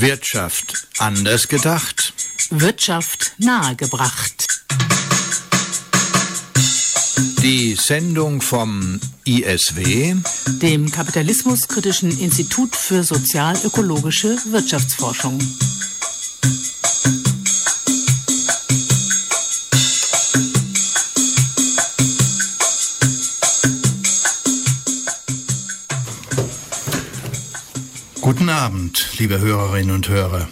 [0.00, 2.14] Wirtschaft anders gedacht.
[2.48, 4.46] Wirtschaft nahegebracht.
[7.42, 10.16] Die Sendung vom ISW,
[10.62, 15.38] dem Kapitalismuskritischen Institut für sozial-ökologische Wirtschaftsforschung.
[29.20, 30.48] Liebe Hörerinnen und Hörer.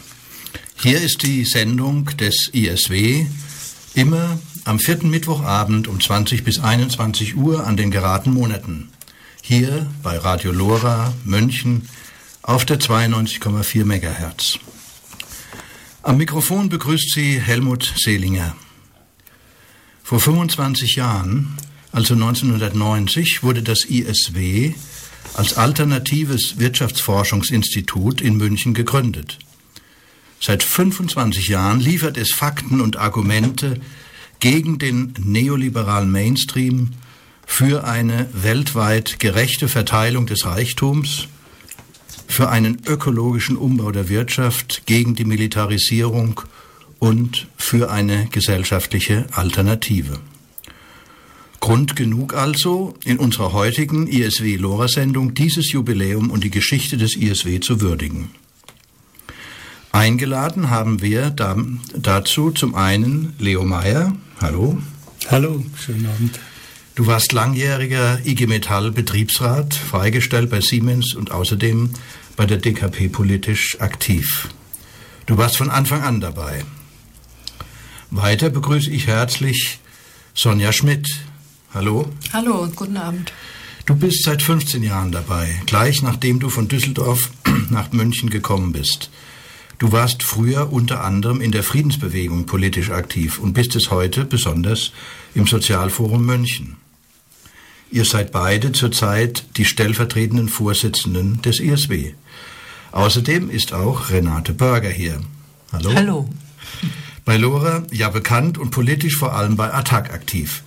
[0.77, 3.25] Hier ist die Sendung des ISW,
[3.95, 8.91] immer am vierten Mittwochabend um 20 bis 21 Uhr an den geraden Monaten.
[9.41, 11.89] Hier bei Radio Lora München
[12.43, 14.59] auf der 92,4 MHz.
[16.03, 18.55] Am Mikrofon begrüßt Sie Helmut Seelinger.
[20.05, 21.57] Vor 25 Jahren,
[21.91, 24.75] also 1990, wurde das ISW
[25.35, 29.39] als alternatives Wirtschaftsforschungsinstitut in München gegründet.
[30.41, 33.81] Seit 25 Jahren liefert es Fakten und Argumente
[34.41, 36.91] gegen den neoliberalen Mainstream
[37.47, 41.27] für eine weltweit gerechte Verteilung des Reichtums,
[42.29, 46.43] für einen ökologischen Umbau der Wirtschaft, gegen die Militarisierung
[46.99, 50.21] und für eine gesellschaftliche Alternative.
[51.61, 57.81] Grund genug also, in unserer heutigen ISW-Lora-Sendung dieses Jubiläum und die Geschichte des ISW zu
[57.81, 58.31] würdigen.
[59.93, 64.15] Eingeladen haben wir dazu zum einen Leo Meyer.
[64.41, 64.79] Hallo.
[65.31, 66.39] Hallo, schönen Abend.
[66.95, 71.91] Du warst langjähriger IG Metall Betriebsrat, freigestellt bei Siemens und außerdem
[72.37, 74.49] bei der DKP politisch aktiv.
[75.27, 76.65] Du warst von Anfang an dabei.
[78.11, 79.81] Weiter begrüße ich herzlich
[80.35, 81.09] Sonja Schmidt.
[81.75, 82.11] Hallo.
[82.33, 83.31] Hallo und guten Abend.
[83.85, 87.31] Du bist seit 15 Jahren dabei, gleich nachdem du von Düsseldorf
[87.71, 89.11] nach München gekommen bist.
[89.79, 94.93] Du warst früher unter anderem in der Friedensbewegung politisch aktiv und bist es heute besonders
[95.35, 96.79] im Sozialforum München.
[97.91, 102.15] Ihr seid beide zurzeit die stellvertretenden Vorsitzenden des ISW.
[102.93, 105.21] Außerdem ist auch Renate Börger hier.
[105.71, 105.93] Hallo.
[105.95, 106.29] Hallo.
[107.27, 110.63] Bei Lora ja bekannt und politisch vor allem bei Attac aktiv.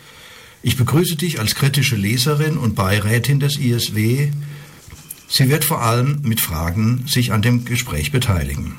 [0.64, 4.30] Ich begrüße dich als kritische Leserin und Beirätin des ISW.
[5.28, 8.78] Sie wird vor allem mit Fragen sich an dem Gespräch beteiligen.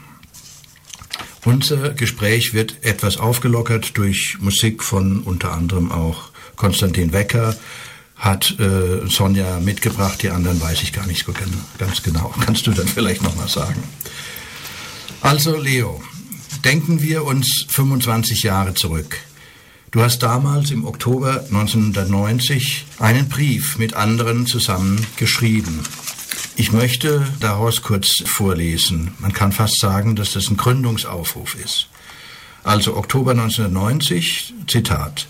[1.44, 7.56] Unser Gespräch wird etwas aufgelockert durch Musik von unter anderem auch Konstantin Wecker,
[8.14, 11.32] hat äh, Sonja mitgebracht, die anderen weiß ich gar nicht so
[11.78, 12.32] ganz genau.
[12.46, 13.82] Kannst du dann vielleicht noch mal sagen?
[15.20, 16.00] Also Leo,
[16.64, 19.18] denken wir uns 25 Jahre zurück.
[19.92, 25.80] Du hast damals im Oktober 1990 einen Brief mit anderen zusammen geschrieben.
[26.56, 29.10] Ich möchte daraus kurz vorlesen.
[29.18, 31.88] Man kann fast sagen, dass das ein Gründungsaufruf ist.
[32.64, 35.26] Also Oktober 1990, Zitat.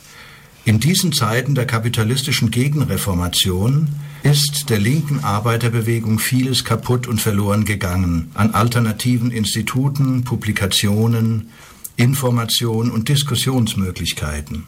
[0.65, 3.89] In diesen Zeiten der kapitalistischen Gegenreformation
[4.23, 11.51] ist der linken Arbeiterbewegung vieles kaputt und verloren gegangen an alternativen Instituten, Publikationen,
[12.03, 14.65] Information und Diskussionsmöglichkeiten.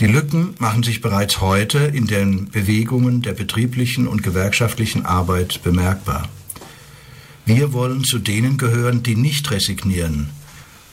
[0.00, 6.28] Die Lücken machen sich bereits heute in den Bewegungen der betrieblichen und gewerkschaftlichen Arbeit bemerkbar.
[7.46, 10.30] Wir wollen zu denen gehören, die nicht resignieren,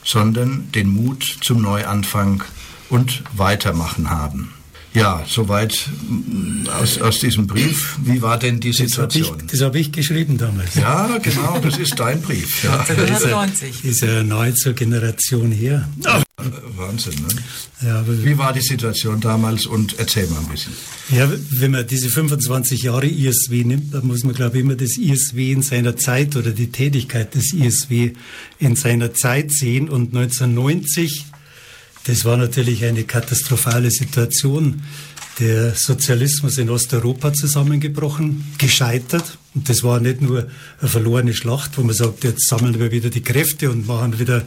[0.04, 2.44] sondern den Mut zum Neuanfang
[2.88, 4.55] und Weitermachen haben.
[4.96, 7.98] Ja, soweit mm, aus, aus diesem Brief.
[8.02, 9.42] Wie war denn die Situation?
[9.46, 10.74] Das habe ich, hab ich, geschrieben damals.
[10.74, 12.64] Ja, genau, das ist dein Brief.
[12.64, 12.80] Ja.
[12.80, 13.84] 1990.
[13.84, 15.86] Ist ja neu zur Generation her.
[16.06, 16.22] Oh,
[16.78, 17.86] Wahnsinn, ne?
[17.86, 20.72] Ja, Wie war die Situation damals und erzähl mal ein bisschen.
[21.10, 24.96] Ja, wenn man diese 25 Jahre ISW nimmt, dann muss man, glaube ich, immer das
[24.96, 28.12] ISW in seiner Zeit oder die Tätigkeit des ISW
[28.58, 29.90] in seiner Zeit sehen.
[29.90, 31.26] Und 1990
[32.06, 34.82] das war natürlich eine katastrophale Situation.
[35.40, 39.38] Der Sozialismus in Osteuropa zusammengebrochen, gescheitert.
[39.54, 40.46] Und das war nicht nur
[40.80, 44.44] eine verlorene Schlacht, wo man sagt, jetzt sammeln wir wieder die Kräfte und machen wieder,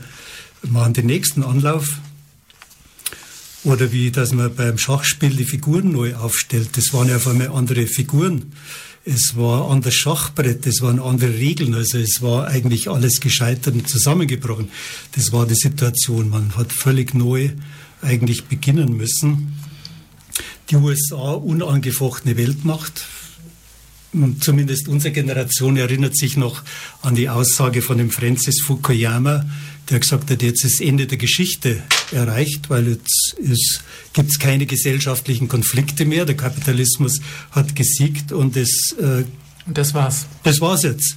[0.64, 2.00] machen den nächsten Anlauf.
[3.66, 6.70] Oder wie, dass man beim Schachspiel die Figuren neu aufstellt.
[6.78, 8.54] Das waren ja auf einmal andere Figuren
[9.06, 13.74] es war an das Schachbrett, es waren andere Regeln, also es war eigentlich alles gescheitert
[13.74, 14.70] und zusammengebrochen.
[15.14, 16.30] Das war die Situation.
[16.30, 17.52] Man hat völlig neu
[18.02, 19.54] eigentlich beginnen müssen.
[20.70, 23.06] Die USA, unangefochtene Weltmacht,
[24.40, 26.64] zumindest unsere Generation erinnert sich noch
[27.02, 29.46] an die Aussage von dem Francis Fukuyama,
[29.90, 31.82] der gesagt hat, jetzt ist Ende der Geschichte
[32.12, 33.36] erreicht, weil jetzt
[34.14, 36.26] gibt es keine gesellschaftlichen Konflikte mehr.
[36.26, 37.20] Der Kapitalismus
[37.52, 39.24] hat gesiegt und es äh,
[39.66, 40.26] Und das war's.
[40.44, 41.16] Das war's jetzt.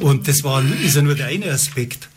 [0.00, 2.08] Und das war, ist ja nur der eine Aspekt.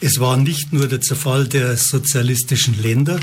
[0.00, 3.20] Es war nicht nur der Zerfall der sozialistischen Länder,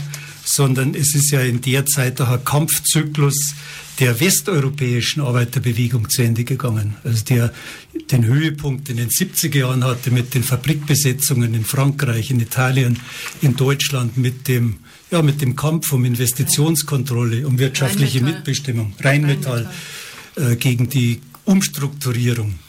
[0.51, 3.53] sondern es ist ja in der Zeit auch ein Kampfzyklus
[3.99, 6.95] der westeuropäischen Arbeiterbewegung zu Ende gegangen.
[7.03, 7.53] Also der
[8.11, 12.99] den Höhepunkt in den 70er Jahren hatte mit den Fabrikbesetzungen in Frankreich, in Italien,
[13.41, 14.79] in Deutschland, mit dem,
[15.11, 18.39] ja, mit dem Kampf um Investitionskontrolle, um wirtschaftliche Rheinmetall.
[18.39, 19.69] Mitbestimmung, Rheinmetall,
[20.35, 20.53] Rheinmetall.
[20.53, 22.59] Äh, gegen die Umstrukturierung.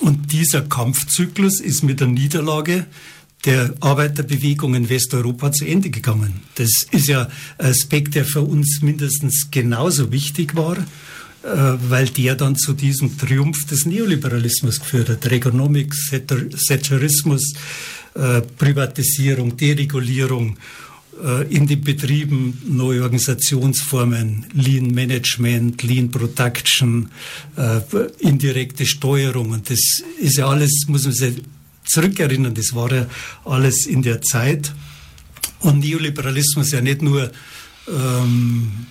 [0.00, 2.86] Und dieser Kampfzyklus ist mit der Niederlage
[3.44, 6.42] der Arbeiterbewegung in Westeuropa zu Ende gegangen.
[6.56, 7.28] Das ist ja
[7.58, 13.16] ein Aspekt, der für uns mindestens genauso wichtig war, äh, weil der dann zu diesem
[13.16, 15.30] Triumph des Neoliberalismus geführt hat.
[15.30, 16.10] Regonomics,
[16.68, 17.54] Thatcherismus,
[18.14, 20.58] äh, Privatisierung, Deregulierung,
[21.24, 27.08] äh, in den Betrieben neue Organisationsformen, Lean Management, Lean Production,
[28.18, 29.50] indirekte Steuerung.
[29.50, 31.36] Und das ist ja alles, muss man sich
[31.90, 33.06] zurückerinnern, das war ja
[33.44, 34.72] alles in der Zeit.
[35.60, 37.30] Und Neoliberalismus ja nicht nur
[37.88, 38.86] ähm,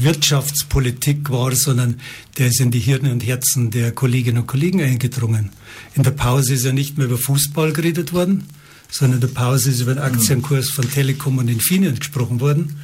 [0.00, 2.00] Wirtschaftspolitik war, sondern
[2.36, 5.50] der ist in die Hirne und Herzen der Kolleginnen und Kollegen eingedrungen.
[5.94, 8.44] In der Pause ist ja nicht mehr über Fußball geredet worden,
[8.90, 12.76] sondern in der Pause ist über den Aktienkurs von Telekom und Infineon gesprochen worden,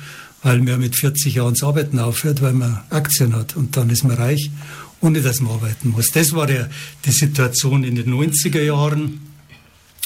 [0.43, 4.05] weil man mit 40 Jahren das Arbeiten aufhört, weil man Aktien hat und dann ist
[4.05, 4.51] man reich,
[5.01, 6.11] ohne dass man arbeiten muss.
[6.11, 6.69] Das war ja
[7.05, 9.21] die Situation in den 90er Jahren.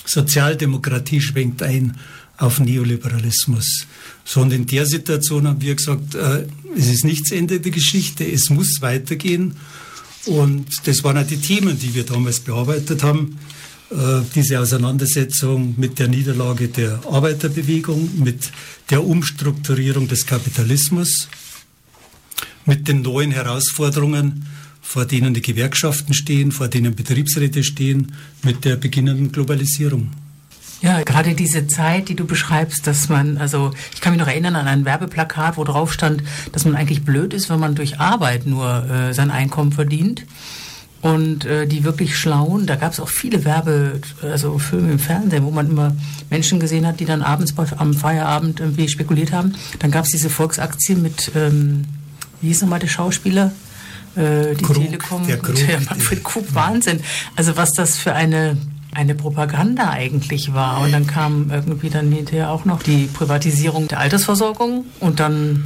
[0.08, 1.96] Sozialdemokratie schwenkt ein
[2.38, 3.86] auf Neoliberalismus.
[4.24, 6.46] So, und in der Situation haben wir gesagt, äh,
[6.76, 9.56] es ist nicht das Ende der Geschichte, es muss weitergehen.
[10.26, 13.38] Und das waren auch die Themen, die wir damals bearbeitet haben.
[13.90, 18.50] Äh, diese Auseinandersetzung mit der Niederlage der Arbeiterbewegung, mit
[18.90, 21.28] der Umstrukturierung des Kapitalismus,
[22.66, 24.46] mit den neuen Herausforderungen,
[24.88, 28.12] vor denen die Gewerkschaften stehen, vor denen Betriebsräte stehen,
[28.42, 30.08] mit der beginnenden Globalisierung.
[30.80, 34.56] Ja, gerade diese Zeit, die du beschreibst, dass man, also ich kann mich noch erinnern
[34.56, 38.46] an ein Werbeplakat, wo drauf stand, dass man eigentlich blöd ist, wenn man durch Arbeit
[38.46, 40.24] nur äh, sein Einkommen verdient.
[41.02, 45.44] Und äh, die wirklich Schlauen, da gab es auch viele Werbe, also Filme im Fernsehen,
[45.44, 45.94] wo man immer
[46.30, 49.52] Menschen gesehen hat, die dann abends bei, am Feierabend irgendwie spekuliert haben.
[49.80, 51.84] Dann gab es diese Volksaktie mit, ähm,
[52.40, 53.52] wie hieß nochmal der Schauspieler?
[54.16, 56.54] Äh, die Krug, Telekom der Krug, und der Manfred Krug.
[56.54, 57.00] Wahnsinn.
[57.36, 58.56] Also was das für eine
[58.94, 60.80] eine Propaganda eigentlich war.
[60.80, 65.64] Und dann kam irgendwie dann hinterher auch noch die Privatisierung der Altersversorgung und dann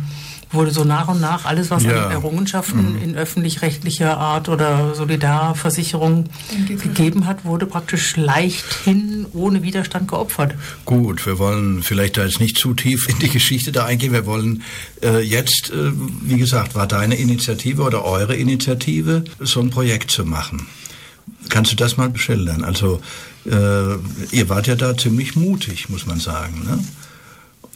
[0.53, 2.07] wurde so nach und nach alles, was ja.
[2.07, 3.03] an Errungenschaften mhm.
[3.03, 6.27] in öffentlich-rechtlicher Art oder Solidarversicherung
[6.67, 10.55] gegeben hat, wurde praktisch leichthin ohne Widerstand geopfert.
[10.85, 14.13] Gut, wir wollen vielleicht da jetzt nicht zu tief in die Geschichte da eingehen.
[14.13, 14.63] Wir wollen
[15.03, 20.25] äh, jetzt, äh, wie gesagt, war deine Initiative oder eure Initiative, so ein Projekt zu
[20.25, 20.67] machen.
[21.49, 22.65] Kannst du das mal beschildern?
[22.65, 23.01] Also
[23.45, 23.95] äh,
[24.31, 26.63] ihr wart ja da ziemlich mutig, muss man sagen.
[26.65, 26.79] Ne?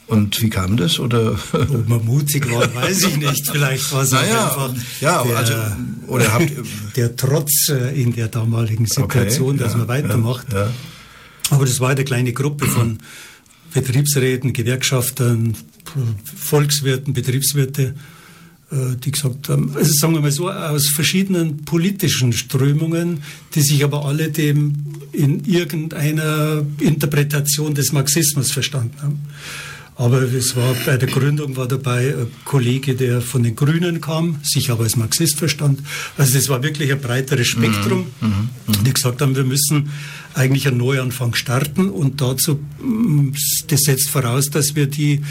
[0.06, 1.00] Und wie kam das?
[1.00, 1.36] Oder?
[1.52, 3.50] Ob man mutig war, weiß ich nicht.
[3.50, 5.54] Vielleicht war es naja, einfach ja, der, also,
[6.06, 6.52] oder habt
[6.96, 10.52] der Trotz äh, in der damaligen Situation, okay, dass ja, man weitermacht.
[10.52, 10.72] Ja, ja.
[11.50, 12.98] Aber das war eine kleine Gruppe von
[13.74, 15.56] Betriebsräten, Gewerkschaftern,
[16.36, 17.94] Volkswirten, Betriebswirte,
[18.70, 23.22] äh, die gesagt haben, also sagen wir mal so, aus verschiedenen politischen Strömungen,
[23.54, 24.74] die sich aber alle dem
[25.12, 29.20] in irgendeiner Interpretation des Marxismus verstanden haben.
[29.98, 34.36] Aber es war bei der Gründung war dabei ein Kollege, der von den Grünen kam,
[34.42, 35.80] sich aber als Marxist verstand.
[36.18, 38.28] Also das war wirklich ein breiteres Spektrum, mhm.
[38.28, 38.48] mhm.
[38.66, 38.84] mhm.
[38.84, 39.90] die gesagt haben, wir müssen
[40.34, 43.32] eigentlich einen Neuanfang starten und dazu, mm,
[43.68, 45.22] das setzt voraus, dass wir die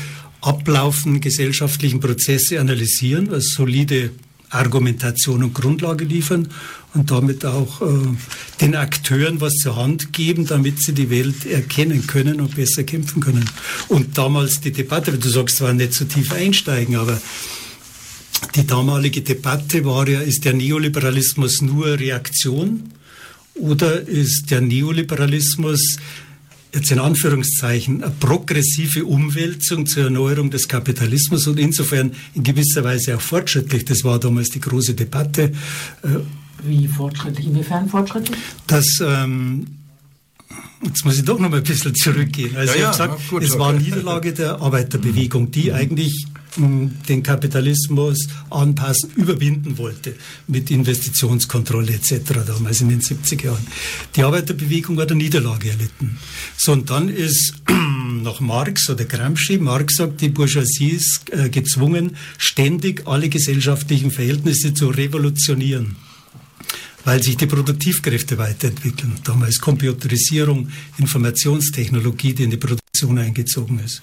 [0.41, 4.11] ablaufenden gesellschaftlichen Prozesse analysieren, als solide
[4.55, 6.47] Argumentation und Grundlage liefern
[6.93, 7.85] und damit auch äh,
[8.61, 13.21] den Akteuren was zur Hand geben, damit sie die Welt erkennen können und besser kämpfen
[13.21, 13.49] können.
[13.87, 17.19] Und damals die Debatte, du sagst zwar nicht so tief einsteigen, aber
[18.55, 22.91] die damalige Debatte war ja, ist der Neoliberalismus nur Reaktion
[23.55, 25.97] oder ist der Neoliberalismus
[26.75, 33.15] jetzt in Anführungszeichen eine progressive Umwälzung zur Erneuerung des Kapitalismus und insofern in gewisser Weise
[33.15, 33.85] auch fortschrittlich.
[33.85, 35.53] Das war damals die große Debatte.
[36.03, 36.07] Äh,
[36.63, 37.47] Wie fortschrittlich?
[37.47, 38.37] Inwiefern fortschrittlich?
[38.67, 39.65] Dass ähm,
[40.83, 42.55] Jetzt muss ich doch noch mal ein bisschen zurückgehen.
[42.55, 43.59] Also ja, ich habe gesagt, gut, es okay.
[43.59, 45.75] war Niederlage der Arbeiterbewegung, die mhm.
[45.75, 46.27] eigentlich
[46.57, 50.15] den Kapitalismus anpassen, überwinden wollte
[50.47, 52.45] mit Investitionskontrolle etc.
[52.47, 53.67] damals in den 70er Jahren.
[54.15, 56.17] Die Arbeiterbewegung hat eine Niederlage erlitten.
[56.57, 57.53] So, und dann ist
[58.23, 64.73] nach Marx oder Gramsci, Marx sagt, die Bourgeoisie ist äh, gezwungen, ständig alle gesellschaftlichen Verhältnisse
[64.73, 65.95] zu revolutionieren.
[67.05, 69.13] Weil sich die Produktivkräfte weiterentwickeln.
[69.23, 74.01] Damals Computerisierung, Informationstechnologie, die in die Produktion eingezogen ist.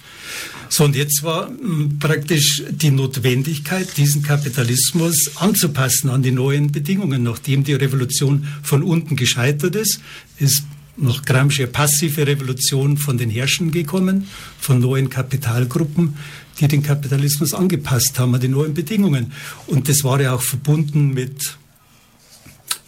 [0.68, 7.24] So, und jetzt war hm, praktisch die Notwendigkeit, diesen Kapitalismus anzupassen an die neuen Bedingungen.
[7.24, 10.00] Nachdem die Revolution von unten gescheitert ist,
[10.38, 10.62] ist
[10.96, 14.28] nach Gramsci passive Revolution von den Herrschern gekommen,
[14.60, 16.16] von neuen Kapitalgruppen,
[16.60, 19.32] die den Kapitalismus angepasst haben an die neuen Bedingungen.
[19.66, 21.56] Und das war ja auch verbunden mit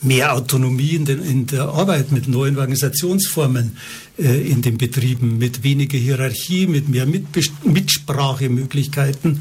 [0.05, 3.77] mehr Autonomie in, den, in, der Arbeit, mit neuen Organisationsformen
[4.19, 7.07] äh, in den Betrieben, mit weniger Hierarchie, mit mehr
[7.65, 9.41] Mitsprachemöglichkeiten.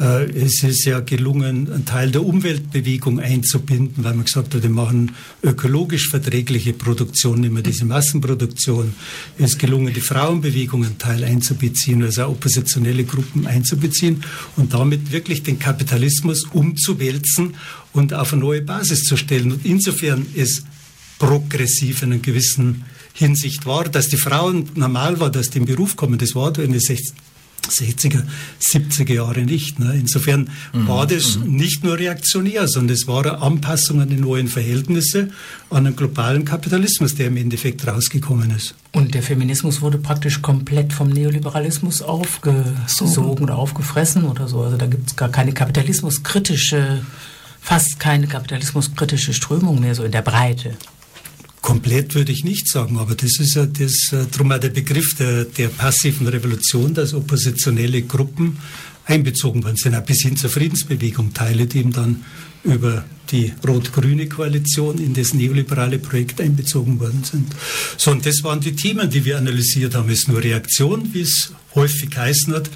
[0.00, 4.70] Äh, es ist ja gelungen, einen Teil der Umweltbewegung einzubinden, weil man gesagt hat, wir
[4.70, 8.94] machen ökologisch verträgliche Produktion, nicht mehr diese Massenproduktion.
[9.38, 14.24] Es ist gelungen, die Frauenbewegung einen Teil einzubeziehen, also oppositionelle Gruppen einzubeziehen
[14.56, 17.54] und damit wirklich den Kapitalismus umzuwälzen
[17.94, 19.52] und auf eine neue Basis zu stellen.
[19.52, 20.64] Und insofern ist
[21.18, 22.84] progressiv in einer gewissen
[23.14, 26.18] Hinsicht war, dass die Frauen normal war, dass die in den Beruf kommen.
[26.18, 27.14] Das war in den 60
[27.70, 28.22] 60er,
[28.60, 29.78] 70er Jahre nicht.
[29.78, 29.94] Ne?
[29.98, 30.88] Insofern mhm.
[30.88, 31.56] war das mhm.
[31.56, 35.30] nicht nur reaktionär, sondern es war eine Anpassung an die neuen Verhältnisse,
[35.70, 38.74] an den globalen Kapitalismus, der im Endeffekt rausgekommen ist.
[38.92, 44.62] Und der Feminismus wurde praktisch komplett vom Neoliberalismus aufgesogen oder aufgefressen oder so.
[44.62, 47.04] Also da gibt es gar keine kapitalismuskritische,
[47.64, 50.76] fast keine kapitalismuskritische Strömung mehr so in der Breite.
[51.62, 55.14] Komplett würde ich nicht sagen, aber das ist ja das, äh, drum auch der Begriff
[55.16, 58.58] der, der passiven Revolution, dass oppositionelle Gruppen
[59.06, 62.22] einbezogen worden sind, auch bis hin zur Friedensbewegung, Teile, die eben dann
[62.64, 67.46] über die rot-grüne Koalition in das neoliberale Projekt einbezogen worden sind.
[67.96, 70.10] So, und das waren die Themen, die wir analysiert haben.
[70.10, 72.68] Ist nur Reaktion, wie es häufig heißen hat,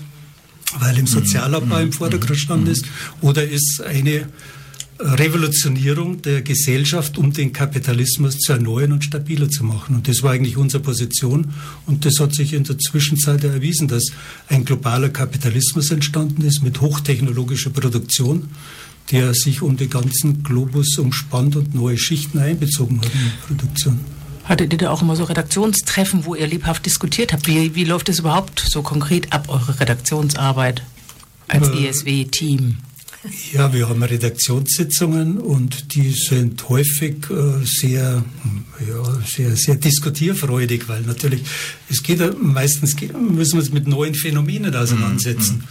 [0.79, 2.87] weil im Sozialabbau im Vordergrund stand ist,
[3.21, 4.29] oder ist eine
[5.01, 9.95] Revolutionierung der Gesellschaft, um den Kapitalismus zu erneuern und stabiler zu machen.
[9.95, 11.53] Und das war eigentlich unsere Position.
[11.87, 14.07] Und das hat sich in der Zwischenzeit erwiesen, dass
[14.49, 18.49] ein globaler Kapitalismus entstanden ist mit hochtechnologischer Produktion,
[19.13, 24.01] der sich um den ganzen Globus umspannt und neue Schichten einbezogen hat in die Produktion.
[24.45, 27.47] Hattet ihr da auch immer so Redaktionstreffen, wo ihr lebhaft diskutiert habt?
[27.47, 30.83] Wie, wie läuft es überhaupt so konkret ab, eure Redaktionsarbeit
[31.47, 32.79] als äh, ESW-Team?
[33.53, 38.25] Ja, wir haben Redaktionssitzungen und die sind häufig äh, sehr,
[38.89, 41.43] ja, sehr, sehr diskutierfreudig, weil natürlich,
[41.91, 45.65] es geht meistens, müssen wir uns mit neuen Phänomenen auseinandersetzen.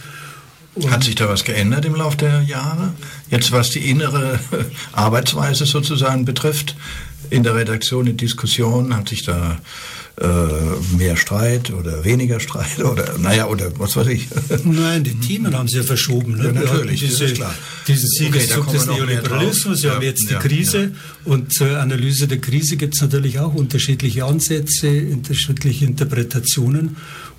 [0.76, 0.90] Mhm.
[0.90, 2.92] Hat sich da was geändert im Laufe der Jahre?
[3.30, 4.38] Jetzt was die innere
[4.92, 6.76] Arbeitsweise sozusagen betrifft,
[7.30, 9.58] in der Redaktion, in Diskussionen, hat sich da
[10.20, 14.26] äh, mehr Streit oder weniger Streit oder naja oder was weiß ich.
[14.64, 16.36] Nein, die Themen haben sie ja verschoben.
[16.36, 16.46] Ne?
[16.46, 17.54] Ja, natürlich, diese, ist klar.
[17.86, 20.92] Diesen Siegeszug okay, des Neoliberalismus, wir ja, haben jetzt die ja, Krise
[21.24, 26.96] und zur Analyse der Krise gibt es natürlich auch unterschiedliche Ansätze, unterschiedliche Interpretationen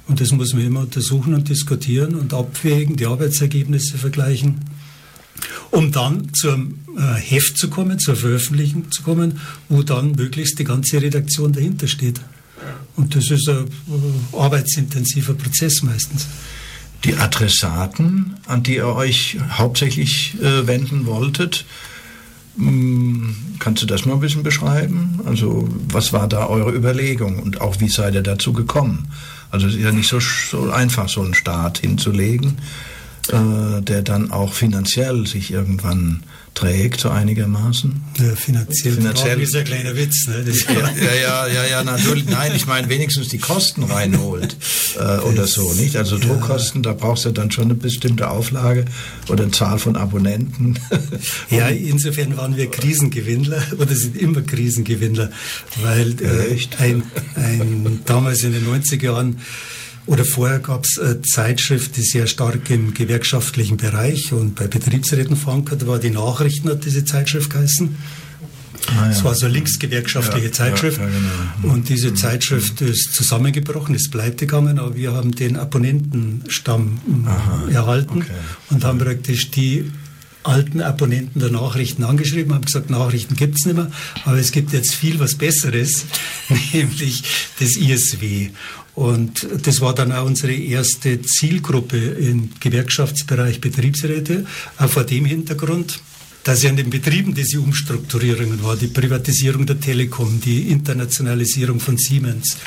[0.08, 4.62] und das muss man immer untersuchen und diskutieren und abwägen, die Arbeitsergebnisse vergleichen
[5.72, 10.64] um dann zum äh, Heft zu kommen, zur Veröffentlichung zu kommen, wo dann möglichst die
[10.64, 12.20] ganze Redaktion dahinter steht.
[12.96, 16.28] Und das ist ein äh, arbeitsintensiver Prozess meistens.
[17.06, 21.66] Die Adressaten, an die ihr euch hauptsächlich äh, wenden wolltet,
[22.58, 25.22] hm, kannst du das mal ein bisschen beschreiben?
[25.26, 29.08] Also was war da eure Überlegung und auch wie seid ihr dazu gekommen?
[29.50, 32.58] Also es ist ja nicht so, so einfach, so einen Start hinzulegen,
[33.30, 36.24] äh, der dann auch finanziell sich irgendwann
[36.60, 38.02] trägt, so einigermaßen.
[38.18, 40.28] Ja, finanziell, finanziell ist ein kleiner Witz.
[40.28, 40.44] Ne?
[40.98, 42.26] ja, ja, ja, ja, natürlich.
[42.26, 44.58] Nein, ich meine wenigstens die Kosten reinholt
[44.98, 45.96] äh, oder so, nicht?
[45.96, 46.92] Also Druckkosten, ja.
[46.92, 48.86] da brauchst du dann schon eine bestimmte Auflage
[49.30, 50.78] oder eine Zahl von Abonnenten.
[51.50, 55.32] ja, insofern waren wir Krisengewinnler oder sind immer Krisengewinnler,
[55.82, 57.04] weil äh, ein,
[57.36, 59.40] ein, damals in den 90er Jahren
[60.10, 65.36] oder vorher gab es eine Zeitschrift, die sehr stark im gewerkschaftlichen Bereich und bei Betriebsräten
[65.36, 66.00] verankert war.
[66.00, 67.96] Die Nachrichten hat diese Zeitschrift geheißen.
[68.88, 69.12] Ah, ja.
[69.12, 71.00] Es war so eine linksgewerkschaftliche ja, Zeitschrift.
[71.00, 71.74] Ja, genau.
[71.74, 72.16] Und diese mhm.
[72.16, 78.32] Zeitschrift ist zusammengebrochen, ist pleite gegangen, aber wir haben den Abonnentenstamm Aha, erhalten okay.
[78.72, 79.92] und haben praktisch die
[80.42, 83.92] alten Abonnenten der Nachrichten angeschrieben, haben gesagt, Nachrichten gibt es nicht mehr,
[84.26, 86.06] aber es gibt jetzt viel was Besseres,
[86.74, 87.24] nämlich
[87.60, 88.50] das ISW.
[88.96, 94.46] Und das war dann auch unsere erste Zielgruppe im Gewerkschaftsbereich Betriebsräte,
[94.78, 96.02] auch vor dem Hintergrund,
[96.44, 101.98] dass ja in den Betrieben diese Umstrukturierungen war, die Privatisierung der Telekom, die Internationalisierung von
[101.98, 102.58] Siemens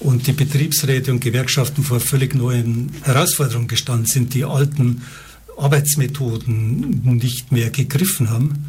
[0.00, 5.02] und die Betriebsräte und Gewerkschaften vor völlig neuen Herausforderungen gestanden sind, die alten
[5.56, 8.64] Arbeitsmethoden nicht mehr gegriffen haben.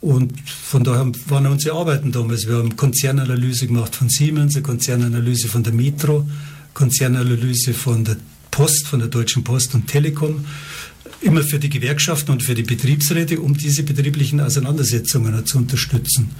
[0.00, 2.46] Und von daher waren unsere Arbeiten damals.
[2.46, 6.26] Wir haben Konzernanalyse gemacht von Siemens, eine Konzernanalyse von der Metro,
[6.72, 8.16] Konzernanalyse von der
[8.50, 10.44] Post, von der Deutschen Post und Telekom,
[11.20, 16.30] immer für die Gewerkschaften und für die Betriebsräte, um diese betrieblichen Auseinandersetzungen zu unterstützen.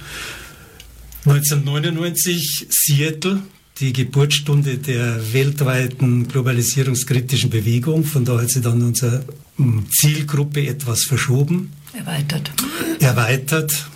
[1.25, 3.43] 1999 Seattle,
[3.81, 8.05] die Geburtsstunde der weltweiten globalisierungskritischen Bewegung.
[8.05, 9.25] Von da hat sich dann unsere
[9.57, 11.73] hm, Zielgruppe etwas verschoben.
[11.93, 12.51] Erweitert.
[12.99, 13.89] Erweitert.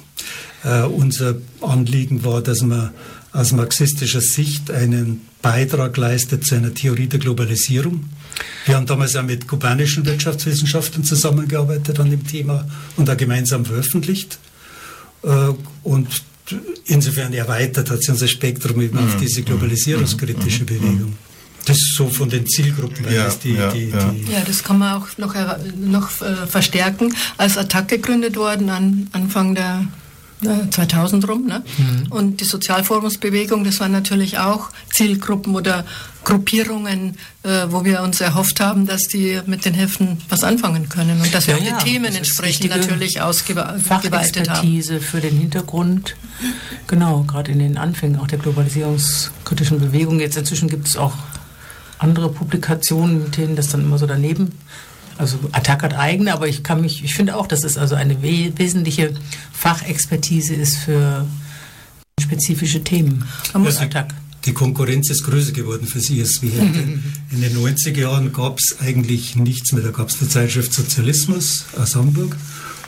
[0.64, 2.90] Äh, unser Anliegen war, dass man
[3.32, 8.06] aus marxistischer Sicht einen Beitrag leistet zu einer Theorie der Globalisierung.
[8.66, 14.40] Wir haben damals auch mit kubanischen Wirtschaftswissenschaftlern zusammengearbeitet an dem Thema und auch gemeinsam veröffentlicht.
[15.22, 16.08] Äh, und
[16.86, 19.20] insofern erweitert hat sich unser Spektrum eben auf mhm.
[19.20, 20.66] diese globalisierungskritische mhm.
[20.66, 21.18] Bewegung.
[21.66, 23.06] Das ist so von den Zielgruppen.
[23.12, 24.12] Ja, die, ja, die, ja.
[24.12, 25.36] Die ja, das kann man auch noch,
[25.78, 27.16] noch äh, verstärken.
[27.38, 29.88] Als Attac gegründet worden an Anfang der
[30.42, 31.46] 2000 rum.
[31.48, 31.64] Ne?
[31.78, 32.12] Mhm.
[32.12, 35.86] Und die Sozialforumsbewegung, das waren natürlich auch Zielgruppen oder
[36.24, 41.22] Gruppierungen, äh, wo wir uns erhofft haben, dass die mit den Heften was anfangen können
[41.22, 44.02] und dass wir ja, auch die Themen entsprechend natürlich ausgeweitet haben.
[44.04, 46.16] Fachexpertise für den Hintergrund,
[46.88, 50.20] genau, gerade in den Anfängen auch der globalisierungskritischen Bewegung.
[50.20, 51.14] Jetzt inzwischen gibt es auch
[52.00, 54.52] andere Publikationen, mit denen das dann immer so daneben
[55.18, 58.22] also Attac hat eigene, aber ich kann mich, ich finde auch, dass es also eine
[58.22, 59.14] we wesentliche
[59.54, 61.26] Fachexpertise ist für
[62.20, 63.26] spezifische Themen.
[63.54, 64.14] Man muss Attac.
[64.46, 66.52] Die Konkurrenz ist größer geworden für Sie als wir.
[66.62, 69.84] In den 90er Jahren gab es eigentlich nichts mehr.
[69.84, 72.36] Da gab es die Zeitschrift Sozialismus aus Hamburg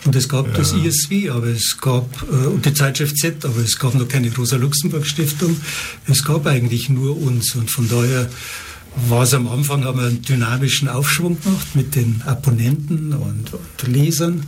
[0.06, 0.54] und es gab ja.
[0.54, 4.34] das ISW, aber es gab äh, und die Zeitschrift Z, aber es gab noch keine
[4.34, 5.58] Rosa-Luxemburg-Stiftung.
[6.08, 8.30] Es gab eigentlich nur uns und von daher
[9.10, 13.88] war es am Anfang, haben wir einen dynamischen Aufschwung gemacht mit den Abonnenten und, und
[13.88, 14.44] Lesern.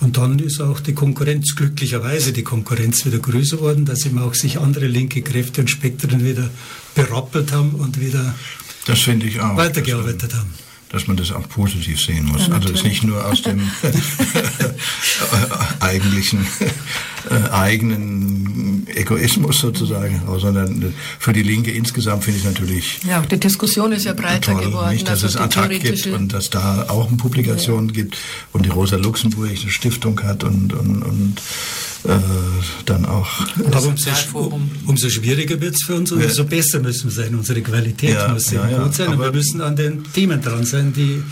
[0.00, 4.34] Und dann ist auch die Konkurrenz, glücklicherweise die Konkurrenz wieder größer worden, dass eben auch
[4.34, 6.50] sich andere linke Kräfte und Spektren wieder
[6.94, 8.34] berappelt haben und wieder
[8.86, 10.50] das finde ich auch, weitergearbeitet haben
[10.88, 12.46] dass man das auch positiv sehen muss.
[12.46, 13.60] Ja, also es nicht nur aus dem
[15.80, 16.46] eigentlichen
[17.30, 23.00] äh, eigenen Egoismus sozusagen, sondern für die Linke insgesamt finde ich natürlich.
[23.06, 24.92] Ja, die Diskussion ist ja breiter toll, geworden.
[24.92, 27.92] Nicht, dass also es Attac gibt und dass da auch eine Publikation ja.
[27.92, 28.16] gibt
[28.52, 31.42] und die Rosa Luxemburg eine Stiftung hat und, und, und
[32.04, 32.18] äh,
[32.84, 33.28] dann auch.
[33.72, 37.34] Aber umso, umso schwieriger wird es für uns und umso besser müssen wir sein.
[37.34, 40.64] Unsere Qualität ja, muss sehr ja, gut sein und wir müssen an den Themen dran
[40.64, 41.22] sein, die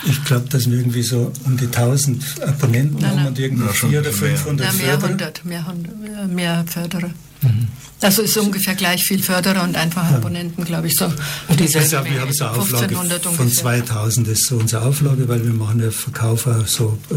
[0.05, 3.71] Ich glaube, dass wir irgendwie so um die 1000 Abonnenten nein, haben und irgendwie ja,
[3.71, 5.11] 400 oder 500 ja, mehr Förderer.
[5.11, 7.11] 100, mehr, mehr Förderer.
[7.41, 7.67] Mhm.
[8.01, 10.17] Also ist ungefähr gleich viel Förderer und einfache ja.
[10.17, 11.05] Abonnenten, glaube ich, so.
[11.05, 15.43] Und die also, wir haben so eine Auflage von 2000 ist so unsere Auflage, weil
[15.43, 17.15] wir machen ja Verkauf auch so, äh,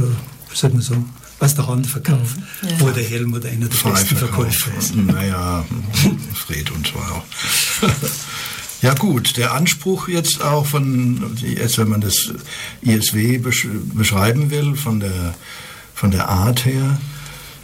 [0.54, 0.94] sagt man so,
[1.40, 2.68] was der Handverkauf, mhm.
[2.68, 2.80] ja.
[2.80, 4.94] wo der Helm oder einer der besten Verkäufer ist.
[4.96, 5.64] Naja,
[6.34, 7.24] Fred und zwar auch.
[8.80, 12.32] Ja gut, der Anspruch jetzt auch von, jetzt wenn man das
[12.82, 15.34] ISW beschreiben will, von der,
[15.94, 17.00] von der Art her,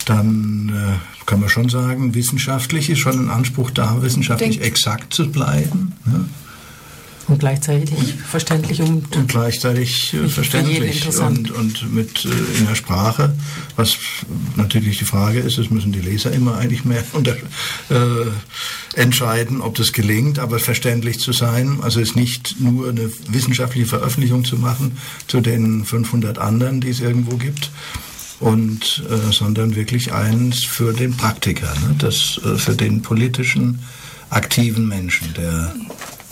[0.07, 4.67] dann äh, kann man schon sagen, wissenschaftlich ist schon ein Anspruch da, wissenschaftlich Denk.
[4.67, 5.93] exakt zu bleiben.
[6.05, 6.25] Ne?
[7.27, 13.35] Und gleichzeitig verständlich und, und gleichzeitig äh, verständlich und, und mit äh, in der Sprache,
[13.77, 13.97] was
[14.57, 18.27] natürlich die Frage ist, es müssen die Leser immer eigentlich mehr unter, äh,
[18.95, 21.79] entscheiden, ob das gelingt, aber verständlich zu sein.
[21.83, 27.01] Also es nicht nur eine wissenschaftliche Veröffentlichung zu machen zu den 500 anderen, die es
[27.01, 27.71] irgendwo gibt,
[28.41, 31.95] und äh, sondern wirklich eins für den Praktiker, ne?
[31.99, 33.81] das äh, für den politischen
[34.31, 35.75] aktiven Menschen, der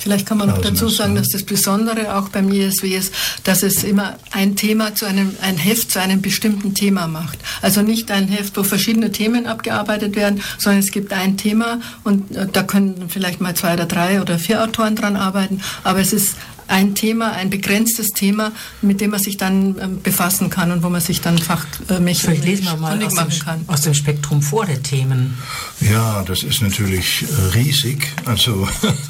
[0.03, 3.85] Vielleicht kann man noch dazu sagen, dass das Besondere auch beim ISW ist, dass es
[3.85, 7.38] immer ein Thema zu einem, ein Heft zu einem bestimmten Thema macht.
[7.61, 12.35] Also nicht ein Heft, wo verschiedene Themen abgearbeitet werden, sondern es gibt ein Thema und
[12.37, 16.12] äh, da können vielleicht mal zwei oder drei oder vier Autoren dran arbeiten, aber es
[16.12, 16.35] ist
[16.72, 20.88] ein Thema, ein begrenztes Thema, mit dem man sich dann ähm, befassen kann und wo
[20.88, 23.64] man sich dann fachmäßig äh, lesen wir mal aus dem, kann.
[23.66, 25.37] aus dem Spektrum vor der Themen.
[25.80, 28.08] Ja, das ist natürlich äh, riesig.
[28.24, 28.66] Also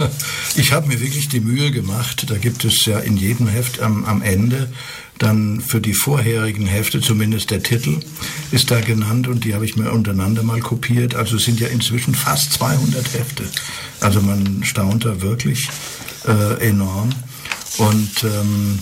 [0.56, 2.24] ich habe mir wirklich die Mühe gemacht.
[2.28, 4.68] Da gibt es ja in jedem Heft am, am Ende
[5.18, 8.00] dann für die vorherigen Hefte, zumindest der Titel,
[8.50, 11.14] ist da genannt und die habe ich mir untereinander mal kopiert.
[11.14, 13.44] Also es sind ja inzwischen fast 200 Hefte.
[14.00, 15.68] Also man staunt da wirklich
[16.26, 17.10] äh, enorm.
[17.78, 18.78] Und ähm,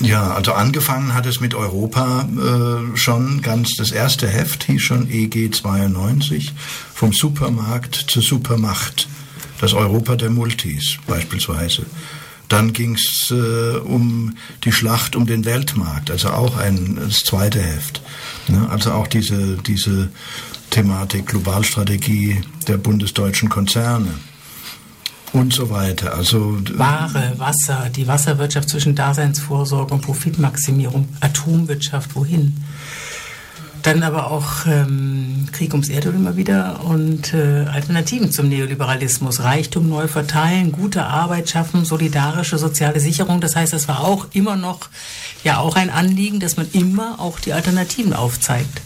[0.00, 5.10] ja, also angefangen hat es mit Europa äh, schon ganz, das erste Heft hieß schon
[5.10, 6.52] EG 92,
[6.94, 9.08] vom Supermarkt zur Supermacht,
[9.60, 11.84] das Europa der Multis beispielsweise.
[12.48, 17.60] Dann ging es äh, um die Schlacht um den Weltmarkt, also auch ein das zweite
[17.60, 18.00] Heft.
[18.48, 18.66] Ne?
[18.70, 20.10] Also auch diese, diese
[20.70, 24.14] Thematik Globalstrategie der bundesdeutschen Konzerne
[25.32, 26.14] und so weiter.
[26.14, 32.56] Also Ware, Wasser, die Wasserwirtschaft zwischen Daseinsvorsorge und Profitmaximierung, Atomwirtschaft, wohin?
[33.82, 39.42] Dann aber auch ähm, Krieg ums Erdöl immer wieder und äh, Alternativen zum Neoliberalismus.
[39.42, 43.40] Reichtum neu verteilen, gute Arbeit schaffen, solidarische soziale Sicherung.
[43.40, 44.90] Das heißt, es war auch immer noch
[45.44, 48.82] ja auch ein Anliegen, dass man immer auch die Alternativen aufzeigt.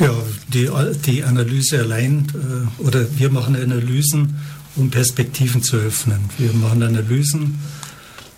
[0.00, 0.14] Ja,
[0.48, 0.68] die,
[1.06, 4.40] die Analyse allein äh, oder wir machen Analysen,
[4.76, 6.20] um Perspektiven zu öffnen.
[6.38, 7.58] Wir machen Analysen,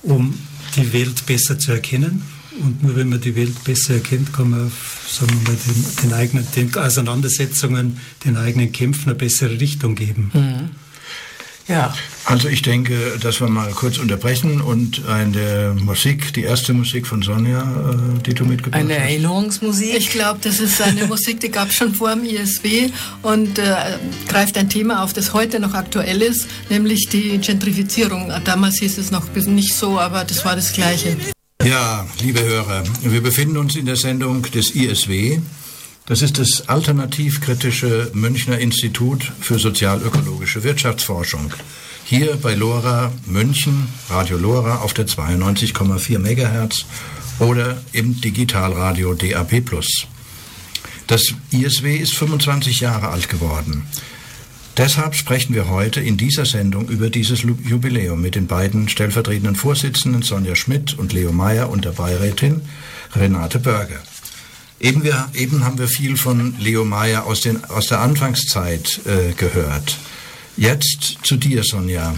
[0.02, 0.38] um
[0.76, 2.22] die Welt besser zu erkennen
[2.60, 4.70] und nur wenn man die Welt besser erkennt, kann man
[5.08, 10.30] sagen wir mal, den, den eigenen den Auseinandersetzungen, den eigenen Kämpfen eine bessere Richtung geben.
[10.32, 10.70] Mhm.
[11.68, 11.94] Ja.
[12.24, 17.22] Also ich denke, dass wir mal kurz unterbrechen und eine Musik, die erste Musik von
[17.22, 19.00] Sonja, äh, die du mitgebracht eine hast.
[19.00, 19.94] Eine Erinnerungsmusik?
[19.96, 22.90] Ich glaube, das ist eine Musik, die gab es schon vor dem ISW
[23.22, 23.74] und äh,
[24.28, 28.32] greift ein Thema auf, das heute noch aktuell ist, nämlich die Gentrifizierung.
[28.44, 31.16] Damals hieß es noch nicht so, aber das war das Gleiche.
[31.64, 35.40] Ja, liebe Hörer, wir befinden uns in der Sendung des ISW.
[36.06, 41.52] Das ist das alternativkritische Münchner Institut für sozialökologische Wirtschaftsforschung.
[42.04, 46.86] Hier bei LoRa München, Radio LoRa auf der 92,4 MHz
[47.38, 49.62] oder im Digitalradio DAP+.
[51.06, 53.86] Das ISW ist 25 Jahre alt geworden.
[54.76, 60.22] Deshalb sprechen wir heute in dieser Sendung über dieses Jubiläum mit den beiden stellvertretenden Vorsitzenden
[60.22, 62.62] Sonja Schmidt und Leo Meyer und der Beirätin
[63.14, 64.02] Renate Börger.
[64.82, 69.32] Eben, wir, eben haben wir viel von Leo Meyer aus, den, aus der Anfangszeit äh,
[69.32, 69.96] gehört.
[70.56, 72.16] Jetzt zu dir, Sonja.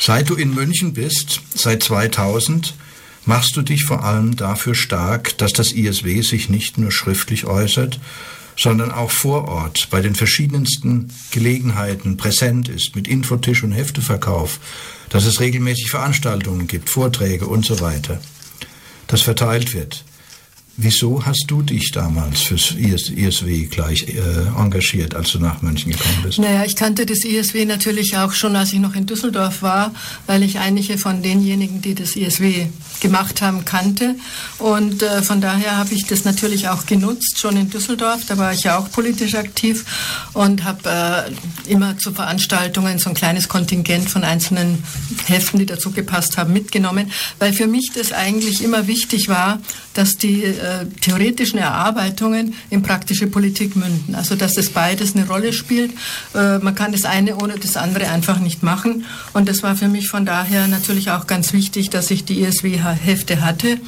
[0.00, 2.74] Seit du in München bist, seit 2000,
[3.26, 8.00] machst du dich vor allem dafür stark, dass das ISW sich nicht nur schriftlich äußert,
[8.56, 14.58] sondern auch vor Ort bei den verschiedensten Gelegenheiten präsent ist, mit Infotisch und Hefteverkauf,
[15.10, 18.22] dass es regelmäßig Veranstaltungen gibt, Vorträge und so weiter,
[19.06, 20.02] das verteilt wird.
[20.82, 26.20] Wieso hast du dich damals fürs ISW gleich äh, engagiert, als du nach München gekommen
[26.22, 26.38] bist?
[26.38, 29.92] Naja, ich kannte das ISW natürlich auch schon, als ich noch in Düsseldorf war,
[30.26, 32.68] weil ich einige von denjenigen, die das ISW
[33.00, 34.14] gemacht haben, kannte.
[34.58, 38.22] Und äh, von daher habe ich das natürlich auch genutzt, schon in Düsseldorf.
[38.26, 39.84] Da war ich ja auch politisch aktiv
[40.32, 41.28] und habe
[41.68, 44.82] äh, immer zu Veranstaltungen so ein kleines Kontingent von einzelnen
[45.26, 49.58] Heften, die dazu gepasst haben, mitgenommen, weil für mich das eigentlich immer wichtig war,
[49.92, 54.14] dass die äh, theoretischen Erarbeitungen in praktische Politik münden.
[54.14, 55.92] Also dass das beides eine Rolle spielt.
[56.34, 59.04] Äh, man kann das eine ohne das andere einfach nicht machen.
[59.32, 63.40] Und das war für mich von daher natürlich auch ganz wichtig, dass ich die ISW-Hefte
[63.40, 63.78] hatte.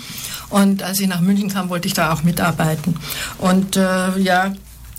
[0.50, 2.96] Und als ich nach München kam, wollte ich da auch mitarbeiten.
[3.38, 4.52] Und äh, ja,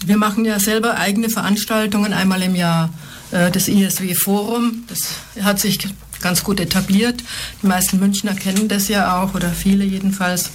[0.06, 2.90] wir machen ja selber eigene Veranstaltungen einmal im Jahr.
[3.32, 5.80] Äh, das ISW-Forum, das hat sich
[6.22, 7.22] ganz gut etabliert.
[7.62, 10.50] Die meisten Münchner kennen das ja auch oder viele jedenfalls.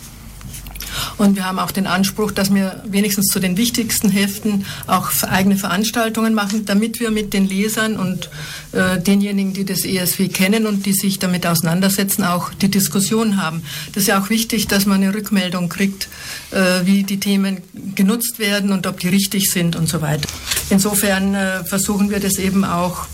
[1.16, 5.56] Und wir haben auch den Anspruch, dass wir wenigstens zu den wichtigsten Heften auch eigene
[5.56, 8.30] Veranstaltungen machen, damit wir mit den Lesern und
[8.72, 13.62] äh, denjenigen, die das ESW kennen und die sich damit auseinandersetzen, auch die Diskussion haben.
[13.92, 16.08] Das ist ja auch wichtig, dass man eine Rückmeldung kriegt,
[16.50, 17.58] äh, wie die Themen
[17.94, 20.28] genutzt werden und ob die richtig sind und so weiter.
[20.70, 23.06] Insofern äh, versuchen wir das eben auch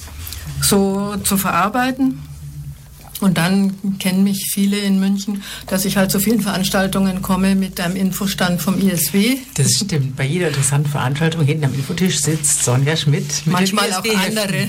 [0.60, 2.20] so zu verarbeiten.
[3.24, 7.80] Und dann kennen mich viele in München, dass ich halt zu vielen Veranstaltungen komme mit
[7.80, 9.38] einem Infostand vom ISW.
[9.54, 10.14] Das stimmt.
[10.14, 13.24] Bei jeder interessanten Veranstaltung hinten am Infotisch sitzt Sonja Schmidt.
[13.46, 14.68] Mit Manchmal auch andere.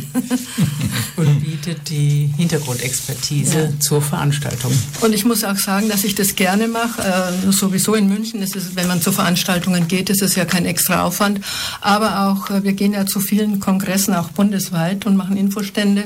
[1.18, 3.80] und bietet die Hintergrundexpertise ja.
[3.82, 4.72] zur Veranstaltung.
[5.02, 7.02] Und ich muss auch sagen, dass ich das gerne mache.
[7.02, 10.64] Äh, sowieso in München ist es, wenn man zu Veranstaltungen geht, ist es ja kein
[10.64, 11.42] extra Aufwand.
[11.82, 16.06] Aber auch, äh, wir gehen ja zu vielen Kongressen, auch bundesweit und machen Infostände.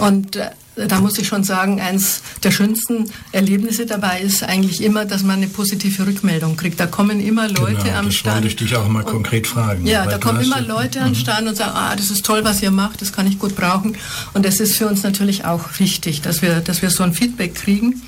[0.00, 0.50] Und äh,
[0.86, 5.36] da muss ich schon sagen, eins der schönsten Erlebnisse dabei ist eigentlich immer, dass man
[5.36, 6.78] eine positive Rückmeldung kriegt.
[6.78, 8.26] Da kommen immer Leute genau, am das Stand.
[8.26, 9.86] Das wollte ich dich auch mal konkret fragen.
[9.86, 11.14] Ja, da kommen immer Leute am mhm.
[11.14, 13.96] Stand und sagen, ah, das ist toll, was ihr macht, das kann ich gut brauchen.
[14.34, 17.54] Und das ist für uns natürlich auch wichtig, dass wir, dass wir so ein Feedback
[17.54, 18.02] kriegen.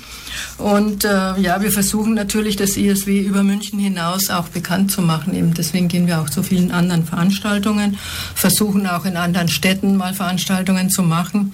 [0.57, 5.33] Und äh, ja, wir versuchen natürlich das ISW über München hinaus auch bekannt zu machen.
[5.33, 7.97] Eben deswegen gehen wir auch zu vielen anderen Veranstaltungen,
[8.35, 11.53] versuchen auch in anderen Städten mal Veranstaltungen zu machen.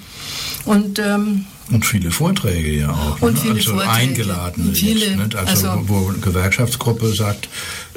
[0.66, 3.22] Und ähm, Und viele Vorträge ja auch.
[3.22, 3.40] Und ne?
[3.40, 3.92] viele also Vorträge.
[3.94, 5.36] Eingeladene viele, jetzt, nicht?
[5.36, 7.48] Also, also, wo eine Gewerkschaftsgruppe sagt,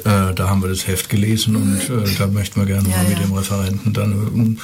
[0.05, 3.07] äh, da haben wir das Heft gelesen und äh, da möchten wir gerne Ja, mal
[3.09, 3.23] mit ja.
[3.25, 4.59] dem Referenten dann einen,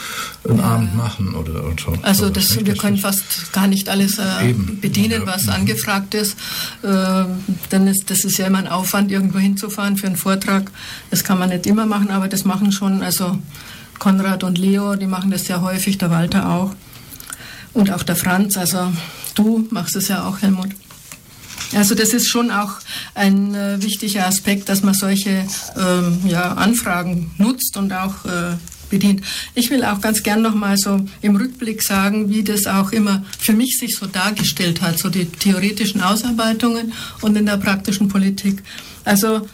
[0.47, 1.93] einen Abend machen oder und so.
[2.01, 2.65] Also sowas, das, nicht?
[2.65, 5.27] wir Das können fast gar nicht alles äh, bedienen, Ja.
[5.27, 5.49] was Mhm.
[5.51, 6.37] angefragt ist.
[6.83, 6.87] Äh,
[7.69, 8.09] dann ist.
[8.09, 10.71] Das ist ja immer ein Aufwand, irgendwo hinzufahren für einen Vortrag.
[11.11, 13.37] Das kann man nicht immer machen, aber das machen schon, also
[13.99, 16.73] Konrad und Leo, die machen das sehr häufig, der Walter auch.
[17.73, 18.91] Und auch der Franz, also
[19.35, 20.69] du machst es ja auch, Helmut.
[21.75, 22.75] Also das ist schon auch
[23.13, 25.45] ein äh, wichtiger Aspekt, dass man solche
[25.77, 28.55] ähm, ja, Anfragen nutzt und auch äh,
[28.89, 29.21] bedient.
[29.53, 33.25] Ich will auch ganz gern noch mal so im Rückblick sagen, wie das auch immer
[33.37, 38.63] für mich sich so dargestellt hat, so die theoretischen Ausarbeitungen und in der praktischen Politik.
[39.03, 39.47] Also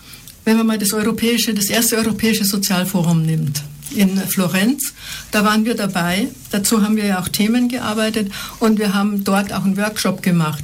[0.46, 3.64] wenn man mal das europäische, das erste europäische Sozialforum nimmt
[3.96, 4.94] in Florenz,
[5.32, 6.28] da waren wir dabei.
[6.52, 10.64] Dazu haben wir ja auch Themen gearbeitet und wir haben dort auch einen Workshop gemacht.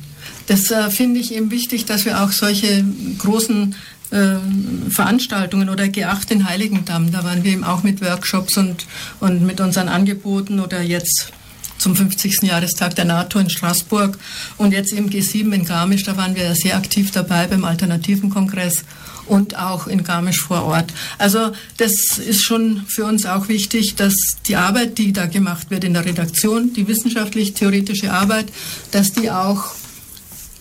[0.50, 2.84] Das äh, finde ich eben wichtig, dass wir auch solche
[3.20, 3.76] großen
[4.10, 8.88] äh, Veranstaltungen oder G8 in Heiligendamm, da waren wir eben auch mit Workshops und,
[9.20, 11.32] und mit unseren Angeboten oder jetzt
[11.78, 12.42] zum 50.
[12.42, 14.18] Jahrestag der NATO in Straßburg
[14.58, 18.84] und jetzt im G7 in Garmisch, da waren wir sehr aktiv dabei beim Alternativen Kongress
[19.28, 20.92] und auch in Garmisch vor Ort.
[21.20, 24.16] Also das ist schon für uns auch wichtig, dass
[24.48, 28.48] die Arbeit, die da gemacht wird in der Redaktion, die wissenschaftlich-theoretische Arbeit,
[28.90, 29.76] dass die auch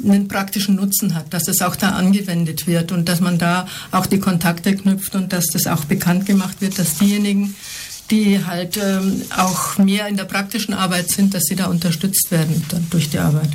[0.05, 4.07] einen praktischen Nutzen hat, dass das auch da angewendet wird und dass man da auch
[4.07, 7.55] die Kontakte knüpft und dass das auch bekannt gemacht wird, dass diejenigen,
[8.11, 12.65] die halt ähm, auch mehr in der praktischen Arbeit sind, dass sie da unterstützt werden
[12.91, 13.51] durch die Arbeit.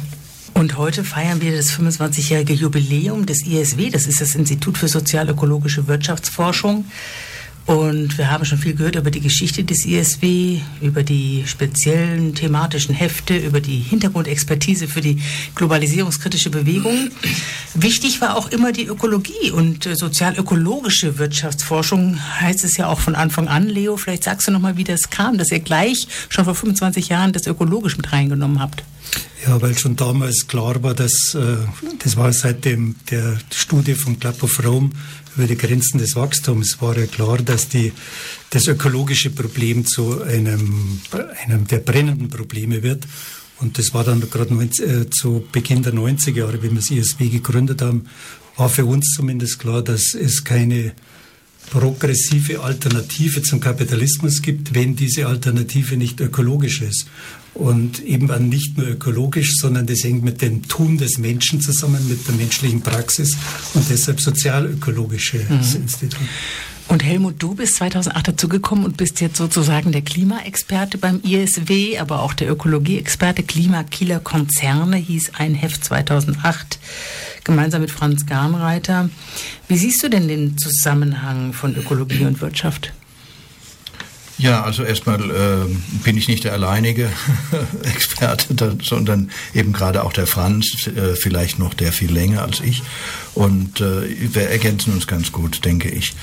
[0.54, 5.88] Und heute feiern wir das 25-jährige Jubiläum des ISW, das ist das Institut für sozialökologische
[5.88, 6.86] Wirtschaftsforschung.
[7.66, 12.94] Und wir haben schon viel gehört über die Geschichte des ISW, über die speziellen thematischen
[12.94, 15.22] Hefte, über die Hintergrundexpertise für die
[15.56, 17.10] globalisierungskritische Bewegung.
[17.74, 23.16] Wichtig war auch immer die Ökologie und äh, sozialökologische Wirtschaftsforschung heißt es ja auch von
[23.16, 23.70] Anfang an.
[23.70, 27.08] Leo, vielleicht sagst du noch mal, wie das kam, dass ihr gleich schon vor 25
[27.08, 28.84] Jahren das ökologisch mit reingenommen habt.
[29.46, 31.58] Ja, weil schon damals klar war, dass äh,
[32.00, 34.92] das war seit dem, der Studie von Club of Rome
[35.36, 37.92] über die Grenzen des Wachstums war ja klar, dass die,
[38.52, 41.02] das ökologische Problem zu einem,
[41.44, 43.06] einem der brennenden Probleme wird.
[43.60, 47.30] Und das war dann gerade äh, zu Beginn der 90er Jahre, wie wir das ISW
[47.30, 48.06] gegründet haben,
[48.58, 50.94] war für uns zumindest klar, dass es keine
[51.70, 57.08] progressive Alternative zum Kapitalismus gibt, wenn diese Alternative nicht ökologisch ist.
[57.54, 62.08] Und eben dann nicht nur ökologisch, sondern das hängt mit dem Tun des Menschen zusammen,
[62.10, 63.38] mit der menschlichen Praxis
[63.76, 65.82] und deshalb sozialökologische mhm.
[65.84, 66.20] Institut.
[66.88, 72.22] Und Helmut, du bist 2008 dazugekommen und bist jetzt sozusagen der Klimaexperte beim ISW, aber
[72.22, 73.44] auch der Ökologieexperte.
[73.44, 76.80] Klimakiller Konzerne hieß ein Heft 2008,
[77.44, 79.10] gemeinsam mit Franz Garnreiter.
[79.68, 82.94] Wie siehst du denn den Zusammenhang von Ökologie und Wirtschaft?
[84.38, 87.10] Ja, also erstmal äh, bin ich nicht der alleinige
[87.84, 92.60] Experte, da, sondern eben gerade auch der Franz, äh, vielleicht noch der viel länger als
[92.60, 92.82] ich.
[93.36, 96.14] Und äh, wir ergänzen uns ganz gut, denke ich.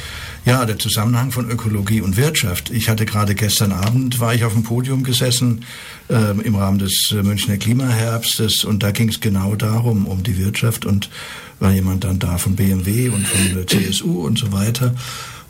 [0.46, 2.70] Ja, der Zusammenhang von Ökologie und Wirtschaft.
[2.70, 5.66] Ich hatte gerade gestern Abend, war ich auf dem Podium gesessen
[6.08, 10.38] äh, im Rahmen des äh, Münchner Klimaherbstes und da ging es genau darum, um die
[10.38, 11.10] Wirtschaft und
[11.58, 14.94] war jemand dann da von BMW und von der CSU und so weiter.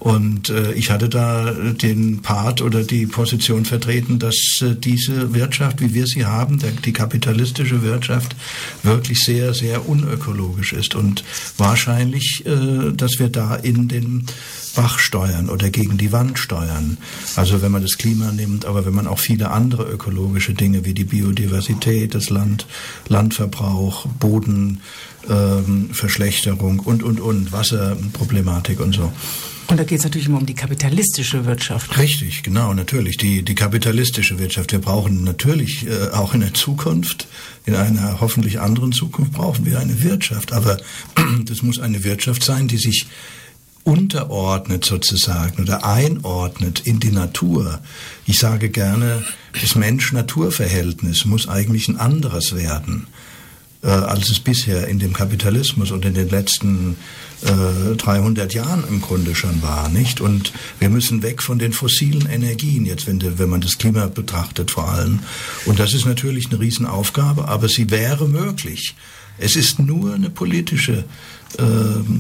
[0.00, 5.82] Und äh, ich hatte da den Part oder die Position vertreten, dass äh, diese Wirtschaft,
[5.82, 8.34] wie wir sie haben, der, die kapitalistische Wirtschaft,
[8.82, 11.22] wirklich sehr, sehr unökologisch ist und
[11.58, 14.24] wahrscheinlich, äh, dass wir da in den
[14.74, 16.96] Bach steuern oder gegen die Wand steuern.
[17.36, 20.94] Also wenn man das Klima nimmt, aber wenn man auch viele andere ökologische Dinge wie
[20.94, 22.66] die Biodiversität, das Land,
[23.08, 24.80] Landverbrauch, Boden,
[25.28, 29.12] ähm, Verschlechterung und, und, und, Wasserproblematik und so.
[29.68, 31.96] Und da geht es natürlich immer um die kapitalistische Wirtschaft.
[31.96, 33.16] Richtig, genau, natürlich.
[33.18, 34.72] Die, die kapitalistische Wirtschaft.
[34.72, 37.28] Wir brauchen natürlich äh, auch in der Zukunft,
[37.66, 40.52] in einer hoffentlich anderen Zukunft, brauchen wir eine Wirtschaft.
[40.52, 40.78] Aber
[41.44, 43.06] das muss eine Wirtschaft sein, die sich
[43.84, 47.80] unterordnet sozusagen oder einordnet in die Natur.
[48.26, 49.24] Ich sage gerne,
[49.60, 53.06] das Mensch-Natur-Verhältnis muss eigentlich ein anderes werden,
[53.82, 56.96] äh, als es bisher in dem Kapitalismus und in den letzten
[57.42, 60.20] äh, 300 Jahren im Grunde schon war, nicht?
[60.20, 64.06] Und wir müssen weg von den fossilen Energien jetzt, wenn, de, wenn man das Klima
[64.06, 65.20] betrachtet vor allem.
[65.66, 68.94] Und das ist natürlich eine Riesenaufgabe, aber sie wäre möglich.
[69.38, 71.04] Es ist nur eine politische
[71.58, 71.62] äh,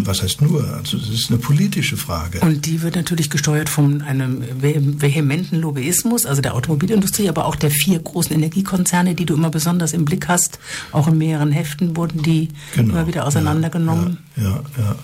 [0.04, 0.64] was heißt nur?
[0.74, 2.40] Also es ist eine politische Frage.
[2.40, 7.70] Und die wird natürlich gesteuert von einem vehementen Lobbyismus, also der Automobilindustrie, aber auch der
[7.70, 10.58] vier großen Energiekonzerne, die du immer besonders im Blick hast.
[10.92, 12.94] Auch in mehreren Heften wurden die genau.
[12.94, 14.18] immer wieder auseinandergenommen.
[14.36, 14.96] Ja, ja, ja.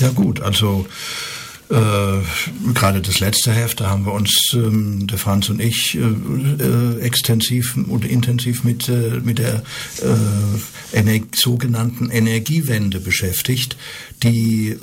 [0.00, 0.86] ja gut, also
[1.70, 6.00] äh, gerade das letzte Heft, da haben wir uns, ähm, der Franz und ich, äh,
[6.00, 9.62] äh, extensiv oder intensiv mit, äh, mit der
[10.02, 13.76] äh, sogenannten Energiewende beschäftigt,
[14.22, 14.76] die,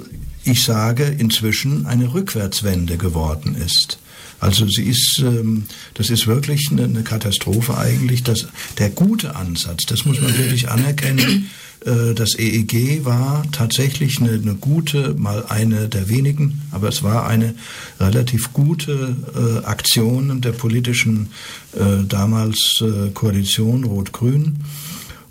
[0.44, 4.00] ich sage, inzwischen eine Rückwärtswende geworden ist.
[4.39, 8.24] Also sie ist, ähm, das ist wirklich eine, eine Katastrophe eigentlich.
[8.24, 8.48] dass
[8.80, 11.52] der gute Ansatz, das muss man wirklich anerkennen,
[11.84, 17.56] das EEG war tatsächlich eine, eine, gute, mal eine der wenigen, aber es war eine
[18.00, 21.32] relativ gute äh, Aktion der politischen
[21.74, 24.58] äh, damals äh, Koalition Rot-Grün.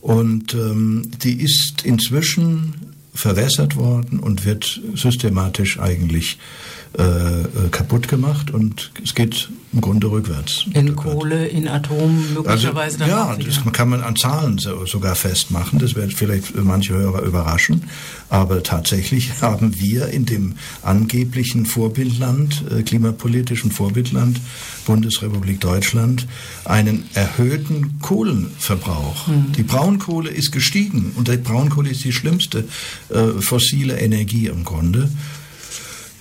[0.01, 2.75] Und ähm, die ist inzwischen
[3.15, 6.39] verwässert worden und wird systematisch eigentlich
[6.99, 10.65] äh, äh, kaputt gemacht und es geht im Grunde rückwärts.
[10.75, 15.79] In Kohle, in Atom möglicherweise also, Ja, das kann man an Zahlen so, sogar festmachen.
[15.79, 17.85] Das wird vielleicht manche Hörer überraschen.
[18.29, 24.41] Aber tatsächlich haben wir in dem angeblichen Vorbildland, äh, klimapolitischen Vorbildland
[24.85, 26.27] Bundesrepublik Deutschland,
[26.65, 29.29] einen erhöhten Kohlenverbrauch.
[29.29, 29.53] Mhm.
[29.53, 32.65] Die Braunkohle ist gestiegen und die Braunkohle ist die schlimmste
[33.11, 35.09] äh, fossile Energie im Grunde.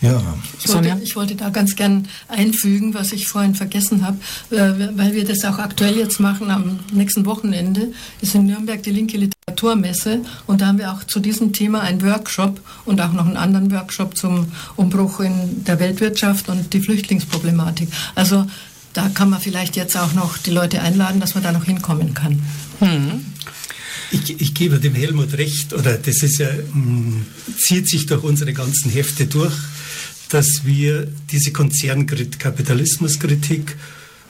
[0.02, 0.22] Ja.
[0.64, 4.18] Ich wollte, ich wollte, da ganz gern einfügen, was ich vorhin vergessen habe,
[4.50, 6.50] äh, weil wir das auch aktuell jetzt machen.
[6.52, 11.20] Am nächsten Wochenende ist in Nürnberg die linke Literaturmesse und da haben wir auch zu
[11.20, 16.48] diesem Thema einen Workshop und auch noch einen anderen Workshop zum Umbruch in der Weltwirtschaft
[16.48, 17.90] und die Flüchtlingsproblematik.
[18.16, 18.46] Also
[18.94, 22.14] da kann man vielleicht jetzt auch noch die Leute einladen, dass man da noch hinkommen
[22.14, 22.42] kann.
[22.80, 23.26] Hm.
[24.12, 27.26] Ich, ich, gebe dem Helmut recht, oder das ist ja, mh, hm,
[27.58, 29.54] zieht sich durch unsere ganzen Hefte durch
[30.30, 33.76] dass wir diese Konzernkritik, Kapitalismuskritik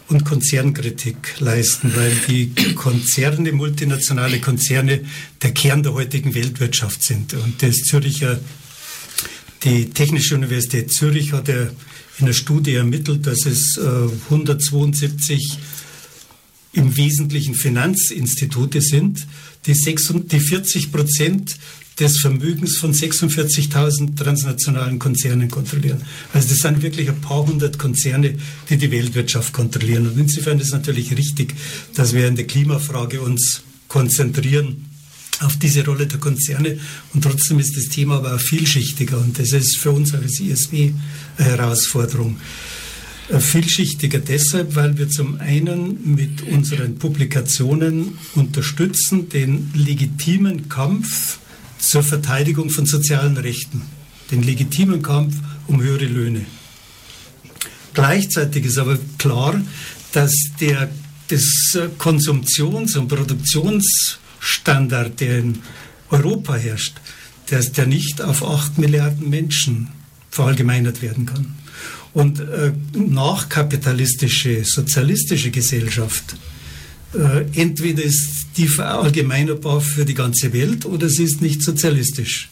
[0.07, 5.01] und Konzernkritik leisten, weil die Konzerne, multinationale Konzerne,
[5.41, 7.33] der Kern der heutigen Weltwirtschaft sind.
[7.35, 8.39] Und das Züricher,
[9.63, 15.55] die Technische Universität Zürich hat ja in einer Studie ermittelt, dass es 172 äh,
[16.73, 19.25] im Wesentlichen Finanzinstitute sind,
[19.65, 21.55] die, 40 Prozent
[21.99, 26.01] des Vermögens von 46.000 transnationalen Konzernen kontrollieren.
[26.33, 28.35] Also das sind wirklich ein paar hundert Konzerne,
[28.69, 30.07] die die Weltwirtschaft kontrollieren.
[30.07, 31.53] Und insofern ist es natürlich richtig,
[31.95, 34.85] dass wir in der Klimafrage uns konzentrieren
[35.41, 36.79] auf diese Rolle der Konzerne.
[37.13, 39.17] Und trotzdem ist das Thema aber auch vielschichtiger.
[39.17, 40.93] Und das ist für uns als ISW
[41.37, 42.37] eine Herausforderung.
[43.37, 51.37] Vielschichtiger deshalb, weil wir zum einen mit unseren Publikationen unterstützen den legitimen Kampf
[51.79, 53.81] zur Verteidigung von sozialen Rechten,
[54.31, 55.35] den legitimen Kampf
[55.67, 56.45] um höhere Löhne.
[57.93, 59.59] Gleichzeitig ist aber klar,
[60.11, 60.89] dass der
[61.29, 65.59] des Konsumtions- und Produktionsstandard, der in
[66.09, 66.97] Europa herrscht,
[67.47, 69.87] dass der nicht auf acht Milliarden Menschen
[70.29, 71.55] verallgemeinert werden kann.
[72.13, 76.35] Und äh, nachkapitalistische, sozialistische Gesellschaft
[77.13, 82.49] äh, entweder ist die verallgemeinerbar für die ganze Welt oder sie ist nicht sozialistisch.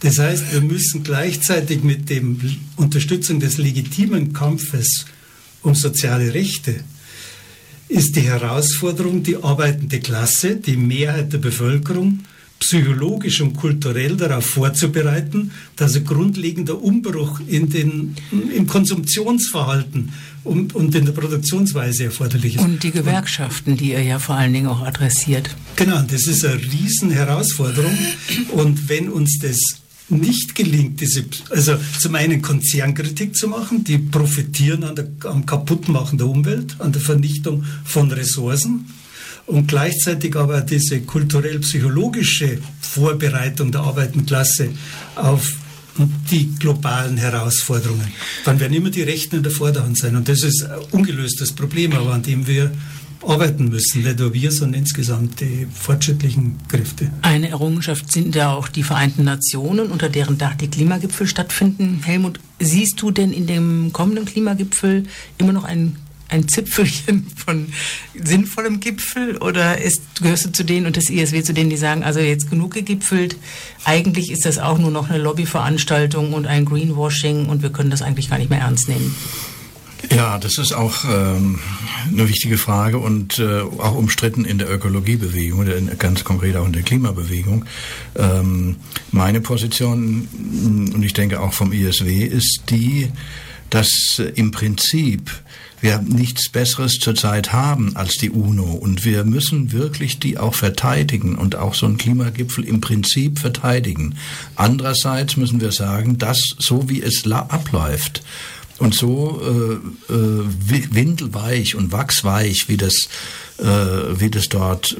[0.00, 2.22] Das heißt, wir müssen gleichzeitig mit der
[2.76, 5.06] Unterstützung des legitimen Kampfes
[5.62, 6.82] um soziale Rechte
[7.92, 12.20] ist die Herausforderung, die arbeitende Klasse, die Mehrheit der Bevölkerung
[12.62, 18.14] psychologisch und kulturell darauf vorzubereiten, dass ein grundlegender Umbruch in den,
[18.54, 20.12] im Konsumptionsverhalten
[20.44, 22.62] und, und in der Produktionsweise erforderlich ist.
[22.62, 25.50] Und die Gewerkschaften, die er ja vor allen Dingen auch adressiert.
[25.74, 27.98] Genau, das ist eine Riesenherausforderung.
[28.52, 29.58] Und wenn uns das
[30.08, 36.16] nicht gelingt, diese, also zum einen Konzernkritik zu machen, die profitieren an der, am Kaputtmachen
[36.18, 38.86] der Umwelt, an der Vernichtung von Ressourcen,
[39.46, 44.36] und gleichzeitig aber diese kulturell-psychologische Vorbereitung der arbeitenden
[45.16, 45.56] auf
[46.30, 48.06] die globalen Herausforderungen.
[48.44, 50.16] Dann werden immer die Rechten in der Vorderhand sein.
[50.16, 52.70] Und das ist ein ungelöstes Problem, aber an dem wir
[53.24, 57.10] arbeiten müssen, nicht nur wir, sondern insgesamt die fortschrittlichen Kräfte.
[57.22, 62.00] Eine Errungenschaft sind ja auch die Vereinten Nationen, unter deren Dach die Klimagipfel stattfinden.
[62.02, 65.04] Helmut, siehst du denn in dem kommenden Klimagipfel
[65.38, 65.96] immer noch einen
[66.32, 67.68] ein Zipfelchen von
[68.14, 72.02] sinnvollem Gipfel oder ist, gehörst du zu denen und das ISW zu denen, die sagen,
[72.02, 73.36] also jetzt genug gegipfelt,
[73.84, 78.02] eigentlich ist das auch nur noch eine Lobbyveranstaltung und ein Greenwashing und wir können das
[78.02, 79.14] eigentlich gar nicht mehr ernst nehmen?
[80.10, 81.60] Ja, das ist auch ähm,
[82.08, 85.64] eine wichtige Frage und äh, auch umstritten in der Ökologiebewegung
[85.98, 87.66] ganz konkret auch in der Klimabewegung.
[88.16, 88.76] Ähm,
[89.12, 90.28] meine Position,
[90.92, 93.12] und ich denke auch vom ISW, ist die,
[93.70, 95.30] dass im Prinzip
[95.82, 101.36] wir nichts Besseres zurzeit haben als die UNO und wir müssen wirklich die auch verteidigen
[101.36, 104.14] und auch so einen Klimagipfel im Prinzip verteidigen.
[104.54, 108.22] Andererseits müssen wir sagen, dass so wie es abläuft
[108.78, 109.40] und so
[110.08, 110.44] äh, äh,
[110.94, 113.08] windelweich und wachsweich, wie das,
[113.58, 114.96] äh, wie das dort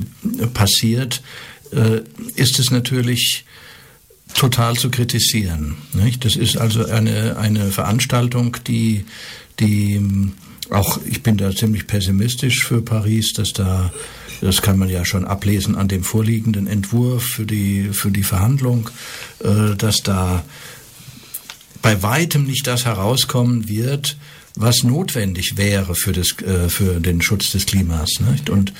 [0.52, 1.22] passiert,
[1.72, 2.00] äh,
[2.34, 3.44] ist es natürlich
[4.34, 5.76] total zu kritisieren.
[5.92, 6.24] Nicht?
[6.24, 9.04] Das ist also eine, eine Veranstaltung, die,
[9.60, 10.00] die
[10.70, 13.92] auch, ich bin da ziemlich pessimistisch für Paris, dass da,
[14.40, 18.90] das kann man ja schon ablesen an dem vorliegenden Entwurf für die, für die Verhandlung,
[19.40, 20.44] äh, dass da
[21.82, 24.16] bei weitem nicht das herauskommen wird,
[24.54, 28.10] was notwendig wäre für, das, äh, für den Schutz des Klimas.
[28.30, 28.50] Nicht?
[28.50, 28.72] Und,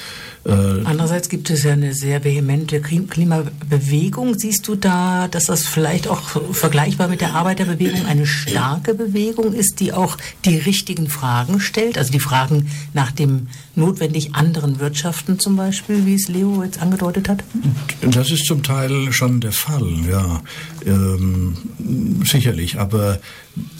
[0.44, 4.38] äh, Andererseits gibt es ja eine sehr vehemente Klimabewegung.
[4.38, 6.20] Siehst du da, dass das vielleicht auch
[6.52, 11.96] vergleichbar mit der Arbeiterbewegung eine starke Bewegung ist, die auch die richtigen Fragen stellt?
[11.96, 17.28] Also die Fragen nach dem notwendig anderen Wirtschaften zum Beispiel, wie es Leo jetzt angedeutet
[17.28, 17.44] hat?
[18.02, 20.42] Das ist zum Teil schon der Fall, ja.
[20.84, 21.56] Ähm,
[22.24, 22.78] sicherlich.
[22.78, 23.20] Aber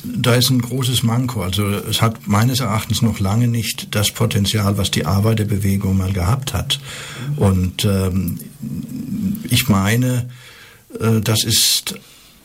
[0.05, 1.43] da ist ein großes Manko.
[1.43, 6.53] Also es hat meines Erachtens noch lange nicht das Potenzial, was die Arbeiterbewegung mal gehabt
[6.53, 6.81] hat.
[7.37, 8.39] Und ähm,
[9.49, 10.29] ich meine,
[11.01, 11.95] äh, das ist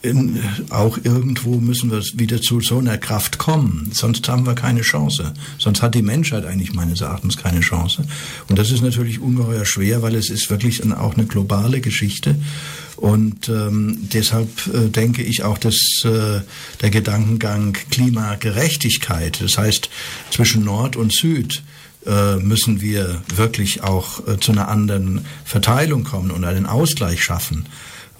[0.02, 0.40] in,
[0.70, 3.90] auch irgendwo müssen wir wieder zu so einer Kraft kommen.
[3.92, 5.34] Sonst haben wir keine Chance.
[5.58, 8.04] Sonst hat die Menschheit eigentlich meines Erachtens keine Chance.
[8.48, 12.36] Und das ist natürlich ungeheuer schwer, weil es ist wirklich auch eine globale Geschichte.
[12.96, 16.40] Und ähm, deshalb äh, denke ich auch, dass äh,
[16.80, 19.88] der Gedankengang Klimagerechtigkeit, das heißt
[20.30, 21.62] zwischen Nord und Süd,
[22.06, 27.66] äh, müssen wir wirklich auch äh, zu einer anderen Verteilung kommen und einen Ausgleich schaffen.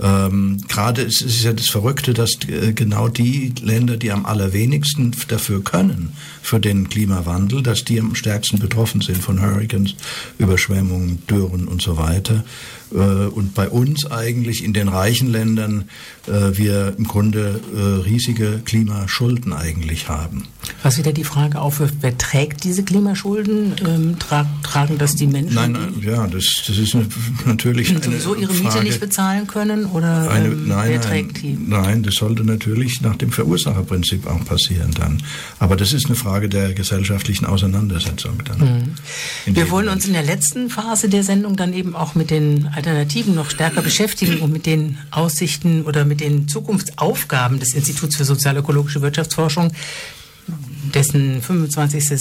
[0.01, 5.13] Ähm, Gerade ist es ja das Verrückte, dass äh, genau die Länder, die am allerwenigsten
[5.29, 9.97] dafür können, für den Klimawandel, dass die am stärksten betroffen sind von Hurricanes,
[10.39, 12.45] Überschwemmungen, Dürren und so weiter.
[12.93, 15.89] Äh, und bei uns eigentlich in den reichen Ländern
[16.27, 20.45] äh, wir im Grunde äh, riesige Klimaschulden eigentlich haben.
[20.83, 23.77] Was wieder die Frage aufwirft, wer trägt diese Klimaschulden?
[23.87, 25.55] Ähm, tra tragen das die Menschen?
[25.55, 26.97] Nein, nein ja, das, das ist
[27.47, 31.43] natürlich die sowieso ihre Frage, Miete nicht bezahlen können oder eine, ähm, nein, wer trägt
[31.43, 31.57] die?
[31.59, 35.23] Nein, das sollte natürlich nach dem Verursacherprinzip auch passieren dann.
[35.59, 38.95] Aber das ist eine Frage der gesellschaftlichen Auseinandersetzung dann.
[39.47, 39.55] Mhm.
[39.55, 43.35] Wir wollen uns in der letzten Phase der Sendung dann eben auch mit den Alternativen
[43.35, 49.03] noch stärker beschäftigen und mit den Aussichten oder mit den Zukunftsaufgaben des Instituts für sozialökologische
[49.03, 49.73] Wirtschaftsforschung,
[50.95, 52.21] dessen 25.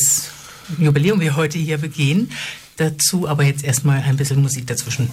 [0.79, 2.31] Jubiläum wir heute hier begehen.
[2.77, 5.11] Dazu aber jetzt erstmal ein bisschen Musik dazwischen.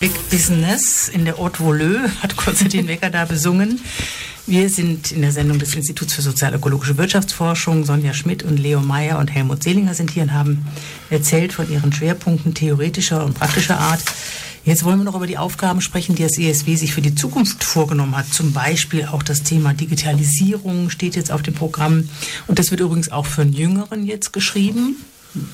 [0.00, 3.78] Big Business in der Haute Voleux hat Konstantin Wecker da besungen.
[4.46, 7.84] Wir sind in der Sendung des Instituts für sozialökologische Wirtschaftsforschung.
[7.84, 10.64] Sonja Schmidt und Leo Meyer und Helmut Selinger sind hier und haben
[11.10, 14.00] erzählt von ihren Schwerpunkten theoretischer und praktischer Art.
[14.64, 17.62] Jetzt wollen wir noch über die Aufgaben sprechen, die das ESW sich für die Zukunft
[17.62, 18.32] vorgenommen hat.
[18.32, 22.08] Zum Beispiel auch das Thema Digitalisierung steht jetzt auf dem Programm.
[22.46, 24.96] Und das wird übrigens auch für einen Jüngeren jetzt geschrieben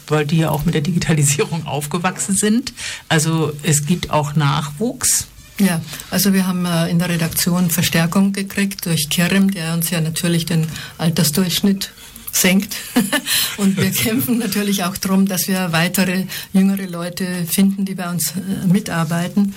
[0.06, 2.72] weil die ja auch mit der Digitalisierung aufgewachsen sind.
[3.08, 5.26] Also es gibt auch Nachwuchs.
[5.58, 10.00] Ja, also wir haben äh, in der Redaktion Verstärkung gekriegt durch Kerem, der uns ja
[10.00, 10.66] natürlich den
[10.98, 11.92] Altersdurchschnitt
[12.30, 12.76] senkt.
[13.56, 18.32] Und wir kämpfen natürlich auch darum, dass wir weitere jüngere Leute finden, die bei uns
[18.32, 19.54] äh, mitarbeiten.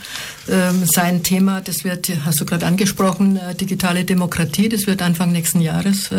[0.50, 5.34] Ähm, sein Thema, das wird, hast du gerade angesprochen, äh, digitale Demokratie, das wird Anfang
[5.34, 6.10] nächsten Jahres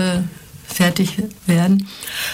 [0.73, 1.17] fertig
[1.47, 1.87] werden.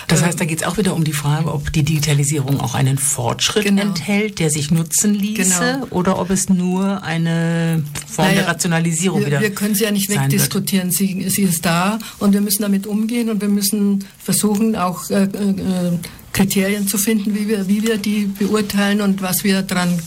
[0.09, 2.99] Das heißt, da geht es auch wieder um die Frage, ob die Digitalisierung auch einen
[2.99, 3.83] Fortschritt genau.
[3.83, 5.87] enthält, der sich nutzen ließe, genau.
[5.91, 9.91] oder ob es nur eine Form naja, der Rationalisierung wir, wieder Wir können sie ja
[9.91, 10.91] nicht wegdiskutieren.
[10.91, 15.25] Sie, sie, ist da und wir müssen damit umgehen und wir müssen versuchen, auch äh,
[15.25, 15.99] äh,
[16.33, 19.99] Kriterien zu finden, wie wir, wie wir die beurteilen und was wir daran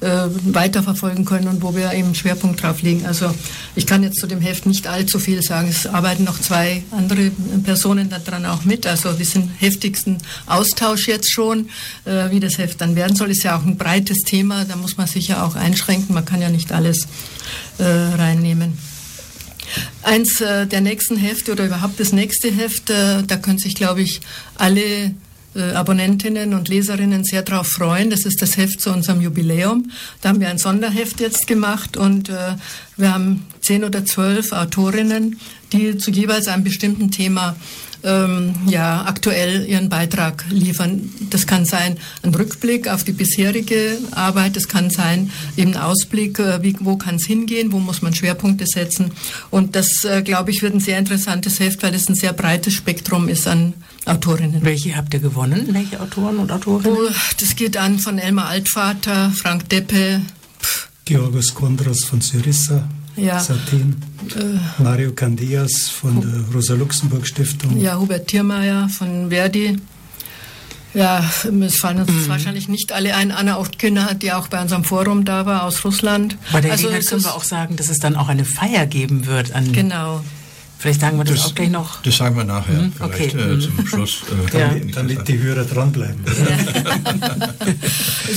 [0.00, 3.04] weiterverfolgen können und wo wir eben Schwerpunkt drauf legen.
[3.04, 3.34] Also
[3.74, 5.68] ich kann jetzt zu dem Heft nicht allzu viel sagen.
[5.68, 7.30] Es arbeiten noch zwei andere
[7.64, 8.86] Personen daran auch mit.
[8.86, 11.68] Also wir sind heftigsten Austausch jetzt schon.
[12.04, 14.64] Äh, wie das Heft dann werden soll, ist ja auch ein breites Thema.
[14.64, 16.14] Da muss man sich ja auch einschränken.
[16.14, 17.08] Man kann ja nicht alles
[17.78, 18.78] äh, reinnehmen.
[20.02, 24.02] Eins äh, der nächsten Hefte oder überhaupt das nächste Heft, äh, da können sich, glaube
[24.02, 24.20] ich,
[24.54, 25.10] alle äh,
[25.62, 28.10] Abonnentinnen und Leserinnen sehr darauf freuen.
[28.10, 29.90] Das ist das Heft zu unserem Jubiläum.
[30.20, 32.54] Da haben wir ein Sonderheft jetzt gemacht und äh,
[32.96, 35.38] wir haben zehn oder zwölf Autorinnen,
[35.72, 37.56] die zu jeweils einem bestimmten Thema
[38.04, 41.10] ähm, ja, aktuell ihren Beitrag liefern.
[41.30, 46.38] Das kann sein ein Rückblick auf die bisherige Arbeit, das kann sein eben ein Ausblick,
[46.38, 49.12] äh, wie, wo kann es hingehen, wo muss man Schwerpunkte setzen.
[49.50, 52.74] Und das, äh, glaube ich, wird ein sehr interessantes Heft, weil es ein sehr breites
[52.74, 53.74] Spektrum ist an
[54.04, 54.64] Autorinnen.
[54.64, 55.68] Welche habt ihr gewonnen?
[55.72, 56.96] Welche Autoren und Autorinnen?
[56.96, 60.22] Oh, das geht an von Elmar Altvater, Frank Deppe,
[61.08, 62.86] Georgos Kondros von Syrissa,
[63.18, 63.40] ja.
[63.40, 63.96] Satin,
[64.36, 67.78] äh, Mario Candias von der Rosa-Luxemburg-Stiftung.
[67.78, 69.76] Ja, Hubert Thiermeier von Verdi.
[70.94, 71.22] Ja,
[71.60, 72.28] es fallen uns mhm.
[72.28, 73.30] wahrscheinlich nicht alle ein.
[73.30, 76.38] Anna Ochtkühner, die auch bei unserem Forum da war, aus Russland.
[76.50, 79.52] Bei der also können wir auch sagen, dass es dann auch eine Feier geben wird.
[79.52, 80.22] An genau.
[80.78, 82.02] Vielleicht sagen wir das, das, auch gleich noch.
[82.02, 83.54] Das sagen wir nachher, mhm, vielleicht okay.
[83.54, 84.22] äh, zum Schluss.
[84.54, 84.70] Äh, ja.
[84.94, 86.24] Damit die Hörer dranbleiben.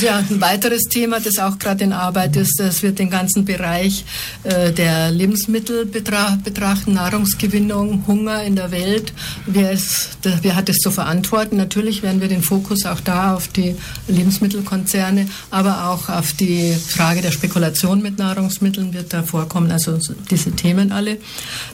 [0.01, 4.05] ja, ein weiteres Thema, das auch gerade in Arbeit ist, das wird den ganzen Bereich
[4.43, 9.13] äh, der Lebensmittel betrachten, Nahrungsgewinnung, Hunger in der Welt.
[9.45, 11.57] Wer, ist, wer hat es zu verantworten?
[11.57, 13.75] Natürlich werden wir den Fokus auch da auf die
[14.07, 19.69] Lebensmittelkonzerne, aber auch auf die Frage der Spekulation mit Nahrungsmitteln wird da vorkommen.
[19.69, 19.99] Also
[20.31, 21.17] diese Themen alle.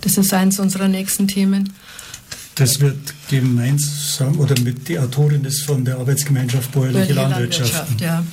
[0.01, 1.73] Das ist eins eines unserer nächsten Themen.
[2.55, 2.97] Das wird
[3.29, 7.73] gemeinsam oder mit die Autorin ist von der Arbeitsgemeinschaft Bäuerliche Landwirtschaft.
[7.73, 8.23] Landwirtschaft ja.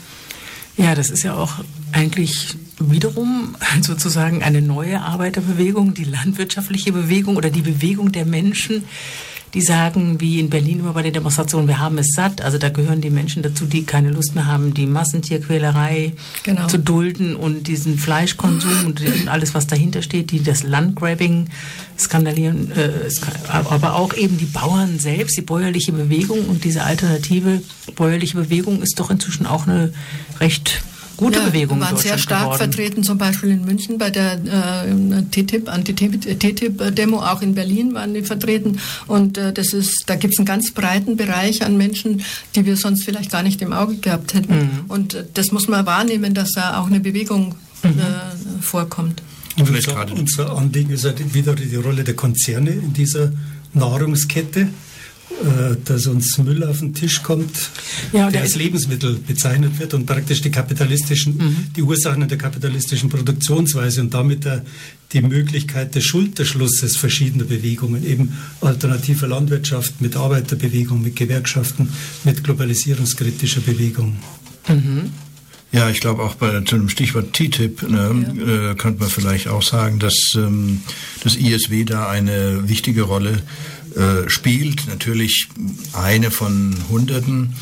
[0.83, 1.53] ja, das ist ja auch
[1.93, 8.85] eigentlich wiederum sozusagen eine neue Arbeiterbewegung, die landwirtschaftliche Bewegung oder die Bewegung der Menschen,
[9.55, 12.43] die sagen, wie in Berlin immer bei der Demonstration, wir haben es satt.
[12.43, 16.67] Also da gehören die Menschen dazu, die keine Lust mehr haben, die Massentierquälerei genau.
[16.67, 21.49] zu dulden und diesen Fleischkonsum und alles, was dahinter steht, die das Landgrabbing
[21.97, 22.91] skandalieren, äh,
[23.49, 27.63] aber auch eben die Bauern selbst, die bäuerliche Bewegung und diese alternative
[27.95, 29.93] bäuerliche Bewegung ist doch inzwischen auch eine
[30.41, 30.83] recht
[31.17, 32.59] gute ja, Bewegung waren sehr stark geworden.
[32.59, 38.23] vertreten, zum Beispiel in München bei der äh, TTIP, Anti-TTIP-Demo, auch in Berlin waren die
[38.23, 38.79] vertreten.
[39.07, 42.23] Und äh, das ist, da gibt es einen ganz breiten Bereich an Menschen,
[42.55, 44.55] die wir sonst vielleicht gar nicht im Auge gehabt hätten.
[44.55, 44.71] Mhm.
[44.89, 47.91] Und äh, das muss man wahrnehmen, dass da auch eine Bewegung mhm.
[47.91, 49.23] Äh, vorkommt.
[49.57, 53.33] Und unser, unser Anliegen ist halt wieder die Rolle der Konzerne in dieser
[53.73, 54.69] Nahrungskette.
[55.43, 57.71] Äh, dass uns Müll auf den Tisch kommt,
[58.13, 61.57] ja, der als Lebensmittel bezeichnet wird und praktisch die kapitalistischen, mhm.
[61.75, 64.65] die Ursachen der kapitalistischen Produktionsweise und damit der,
[65.13, 71.89] die Möglichkeit des Schulterschlusses verschiedener Bewegungen, eben alternativer Landwirtschaft mit Arbeiterbewegung, mit Gewerkschaften,
[72.23, 74.17] mit globalisierungskritischer Bewegung.
[74.69, 75.11] Mhm.
[75.73, 78.71] Ja, ich glaube auch bei zu dem Stichwort TTIP ne, ja.
[78.71, 80.83] äh, könnte man vielleicht auch sagen, dass ähm,
[81.25, 83.74] das ISW da eine wichtige Rolle äh,
[84.27, 84.89] spielt.
[84.89, 85.49] Natürlich
[85.93, 87.55] eine von Hunderten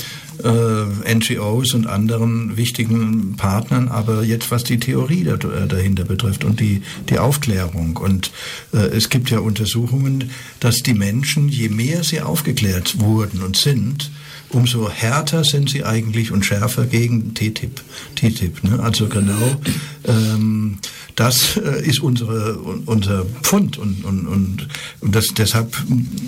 [0.42, 6.44] äh, NGOs und anderen wichtigen Partnern, aber jetzt was die Theorie da, äh, dahinter betrifft
[6.44, 7.96] und die, die Aufklärung.
[7.96, 8.30] Und
[8.72, 10.30] äh, es gibt ja Untersuchungen,
[10.60, 14.10] dass die Menschen, je mehr sie aufgeklärt wurden und sind,
[14.52, 17.80] umso härter sind sie eigentlich und schärfer gegen TTIP.
[18.16, 18.80] TTIP ne?
[18.80, 19.56] Also genau,
[20.04, 20.78] ähm,
[21.16, 24.68] das äh, ist unsere, unser Pfund und, und, und,
[25.00, 25.76] und das, deshalb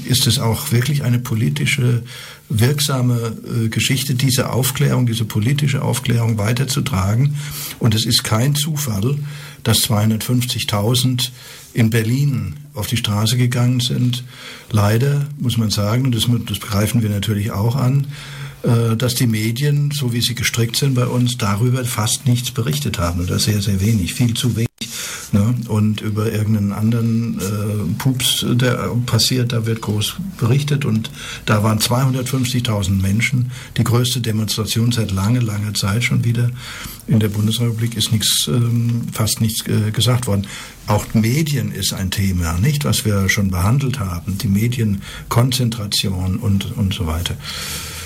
[0.06, 2.02] ist es auch wirklich eine politische
[2.48, 7.36] wirksame äh, Geschichte, diese Aufklärung, diese politische Aufklärung weiterzutragen.
[7.78, 9.16] Und es ist kein Zufall,
[9.62, 11.30] dass 250.000
[11.74, 14.24] in Berlin auf die Straße gegangen sind.
[14.70, 18.06] Leider muss man sagen, und das, das begreifen wir natürlich auch an,
[18.96, 23.20] dass die Medien, so wie sie gestrickt sind bei uns, darüber fast nichts berichtet haben
[23.20, 24.68] oder sehr, sehr wenig, viel zu wenig.
[25.34, 25.52] Ne?
[25.66, 30.84] Und über irgendeinen anderen äh, Pups, der passiert, da wird groß berichtet.
[30.84, 31.10] Und
[31.44, 33.50] da waren 250.000 Menschen.
[33.76, 36.50] Die größte Demonstration seit langer, langer Zeit schon wieder.
[37.08, 40.46] In der Bundesrepublik ist nichts, ähm, fast nichts äh, gesagt worden.
[40.86, 44.38] Auch Medien ist ein Thema, nicht, was wir schon behandelt haben.
[44.38, 47.36] Die Medienkonzentration und, und so weiter.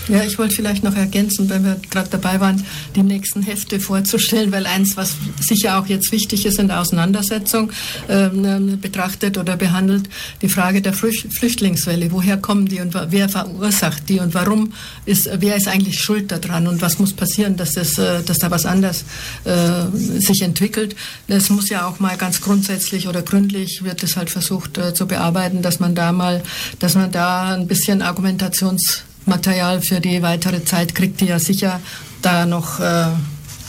[0.08, 2.64] Ja, ich wollte vielleicht noch ergänzen, wenn wir gerade dabei waren,
[2.96, 7.70] die nächsten Hefte vorzustellen, weil eins, was sicher auch jetzt wichtig ist in der Auseinandersetzung,
[8.08, 10.08] ähm, betrachtet oder behandelt,
[10.40, 12.10] die Frage der Flüchtlingswelle.
[12.10, 14.72] Woher kommen die und wer verursacht die und warum
[15.04, 18.50] ist, wer ist eigentlich schuld daran und was muss passieren, dass, das, äh, dass da
[18.50, 19.04] was anders
[19.44, 20.96] äh, sich entwickelt.
[21.26, 25.06] Das muss ja auch mal ganz grundsätzlich oder gründlich wird es halt versucht äh, zu
[25.06, 26.42] bearbeiten, dass man da mal,
[26.78, 31.80] dass man da ein bisschen Argumentations Material für die weitere Zeit kriegt, die ja sicher
[32.22, 33.06] da noch äh,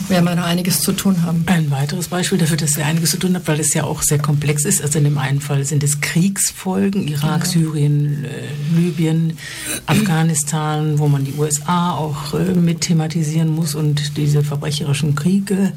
[0.07, 1.43] werden wir noch einiges zu tun haben.
[1.47, 4.19] Ein weiteres Beispiel dafür, dass ihr einiges zu tun habt, weil es ja auch sehr
[4.19, 4.81] komplex ist.
[4.81, 7.51] Also in dem einen Fall sind es Kriegsfolgen, Irak, genau.
[7.51, 9.37] Syrien, äh, Libyen,
[9.85, 15.73] Afghanistan, wo man die USA auch äh, mit thematisieren muss und diese verbrecherischen Kriege.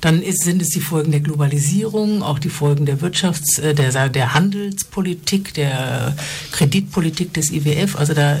[0.00, 4.08] Dann ist, sind es die Folgen der Globalisierung, auch die Folgen der Wirtschafts-, äh, der,
[4.08, 6.16] der Handelspolitik, der
[6.52, 7.96] Kreditpolitik des IWF.
[7.96, 8.38] Also da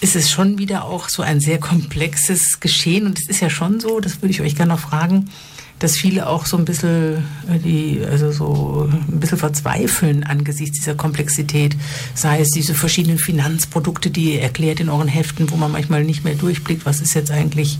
[0.00, 3.06] ist es schon wieder auch so ein sehr komplexes Geschehen.
[3.06, 5.30] Und es ist ja schon so, das würde ich euch gerne noch fragen,
[5.78, 10.94] dass viele auch so ein bisschen äh, die, also so ein bisschen verzweifeln angesichts dieser
[10.94, 11.76] Komplexität.
[12.14, 16.24] Sei es diese verschiedenen Finanzprodukte, die ihr erklärt in euren Heften, wo man manchmal nicht
[16.24, 17.78] mehr durchblickt, was ist jetzt eigentlich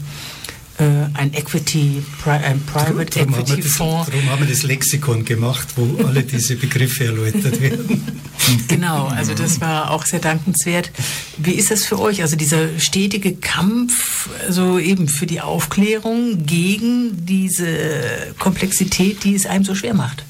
[0.79, 4.11] ein Equity, ein Private darum Equity das, Fonds.
[4.11, 8.23] Darum haben wir das Lexikon gemacht, wo alle diese Begriffe erläutert werden.
[8.69, 10.93] Genau, also das war auch sehr dankenswert.
[11.37, 12.23] Wie ist das für euch?
[12.23, 19.65] Also dieser stetige Kampf, also eben für die Aufklärung gegen diese Komplexität, die es einem
[19.65, 20.26] so schwer macht.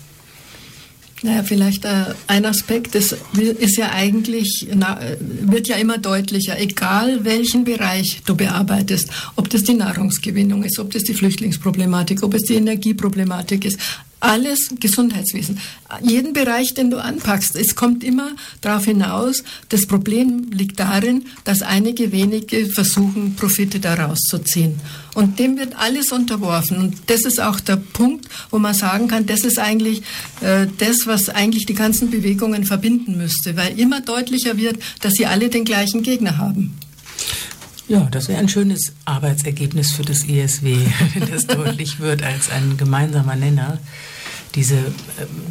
[1.26, 3.16] Naja, vielleicht äh, ein Aspekt, das
[3.58, 9.64] ist ja eigentlich, na, wird ja immer deutlicher, egal welchen Bereich du bearbeitest, ob das
[9.64, 13.80] die Nahrungsgewinnung ist, ob das die Flüchtlingsproblematik, ob es die Energieproblematik ist,
[14.26, 15.58] alles Gesundheitswesen.
[16.02, 21.62] Jeden Bereich, den du anpackst, es kommt immer darauf hinaus, das Problem liegt darin, dass
[21.62, 24.80] einige wenige versuchen, Profite daraus zu ziehen.
[25.14, 26.78] Und dem wird alles unterworfen.
[26.78, 30.02] Und das ist auch der Punkt, wo man sagen kann, das ist eigentlich
[30.40, 35.26] äh, das, was eigentlich die ganzen Bewegungen verbinden müsste, weil immer deutlicher wird, dass sie
[35.26, 36.76] alle den gleichen Gegner haben.
[37.88, 40.76] Ja, das wäre ein schönes Arbeitsergebnis für das ESW,
[41.14, 43.78] wenn das deutlich wird als ein gemeinsamer Nenner.
[44.56, 44.80] Diese äh,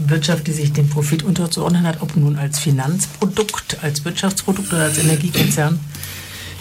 [0.08, 4.98] Wirtschaft, die sich dem Profit unterzuordnen hat, ob nun als Finanzprodukt, als Wirtschaftsprodukt oder als
[4.98, 5.80] Energiekonzern.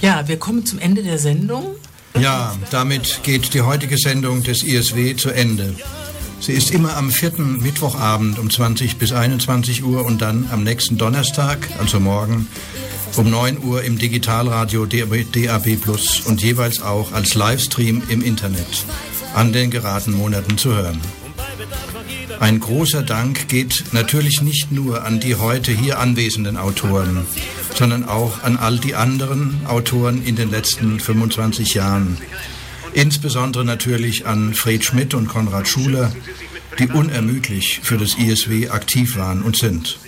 [0.01, 1.75] Ja, wir kommen zum Ende der Sendung.
[2.21, 5.75] Ja, damit geht die heutige Sendung des ISW zu Ende.
[6.41, 10.99] Sie ist immer am vierten Mittwochabend um 20 bis 21 Uhr und dann am nächsten
[10.99, 12.47] Donnerstag, also morgen,
[13.17, 18.85] um 9 Uhr im Digitalradio DAB Plus und jeweils auch als Livestream im Internet
[19.35, 21.01] an den geraden Monaten zu hören.
[22.41, 27.27] Ein großer Dank geht natürlich nicht nur an die heute hier anwesenden Autoren,
[27.75, 32.19] sondern auch an all die anderen Autoren in den letzten 25 Jahren.
[32.93, 36.13] Insbesondere natürlich an Fred Schmidt und Konrad Schuler,
[36.79, 39.99] die unermüdlich für das ISW aktiv waren und sind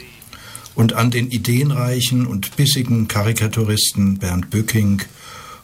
[0.77, 5.03] und an den ideenreichen und bissigen Karikaturisten Bernd Bücking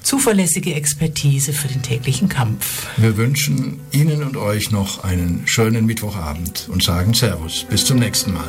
[0.01, 2.87] zuverlässige Expertise für den täglichen Kampf.
[2.97, 7.65] Wir wünschen Ihnen und euch noch einen schönen Mittwochabend und sagen Servus.
[7.69, 8.47] Bis zum nächsten Mal.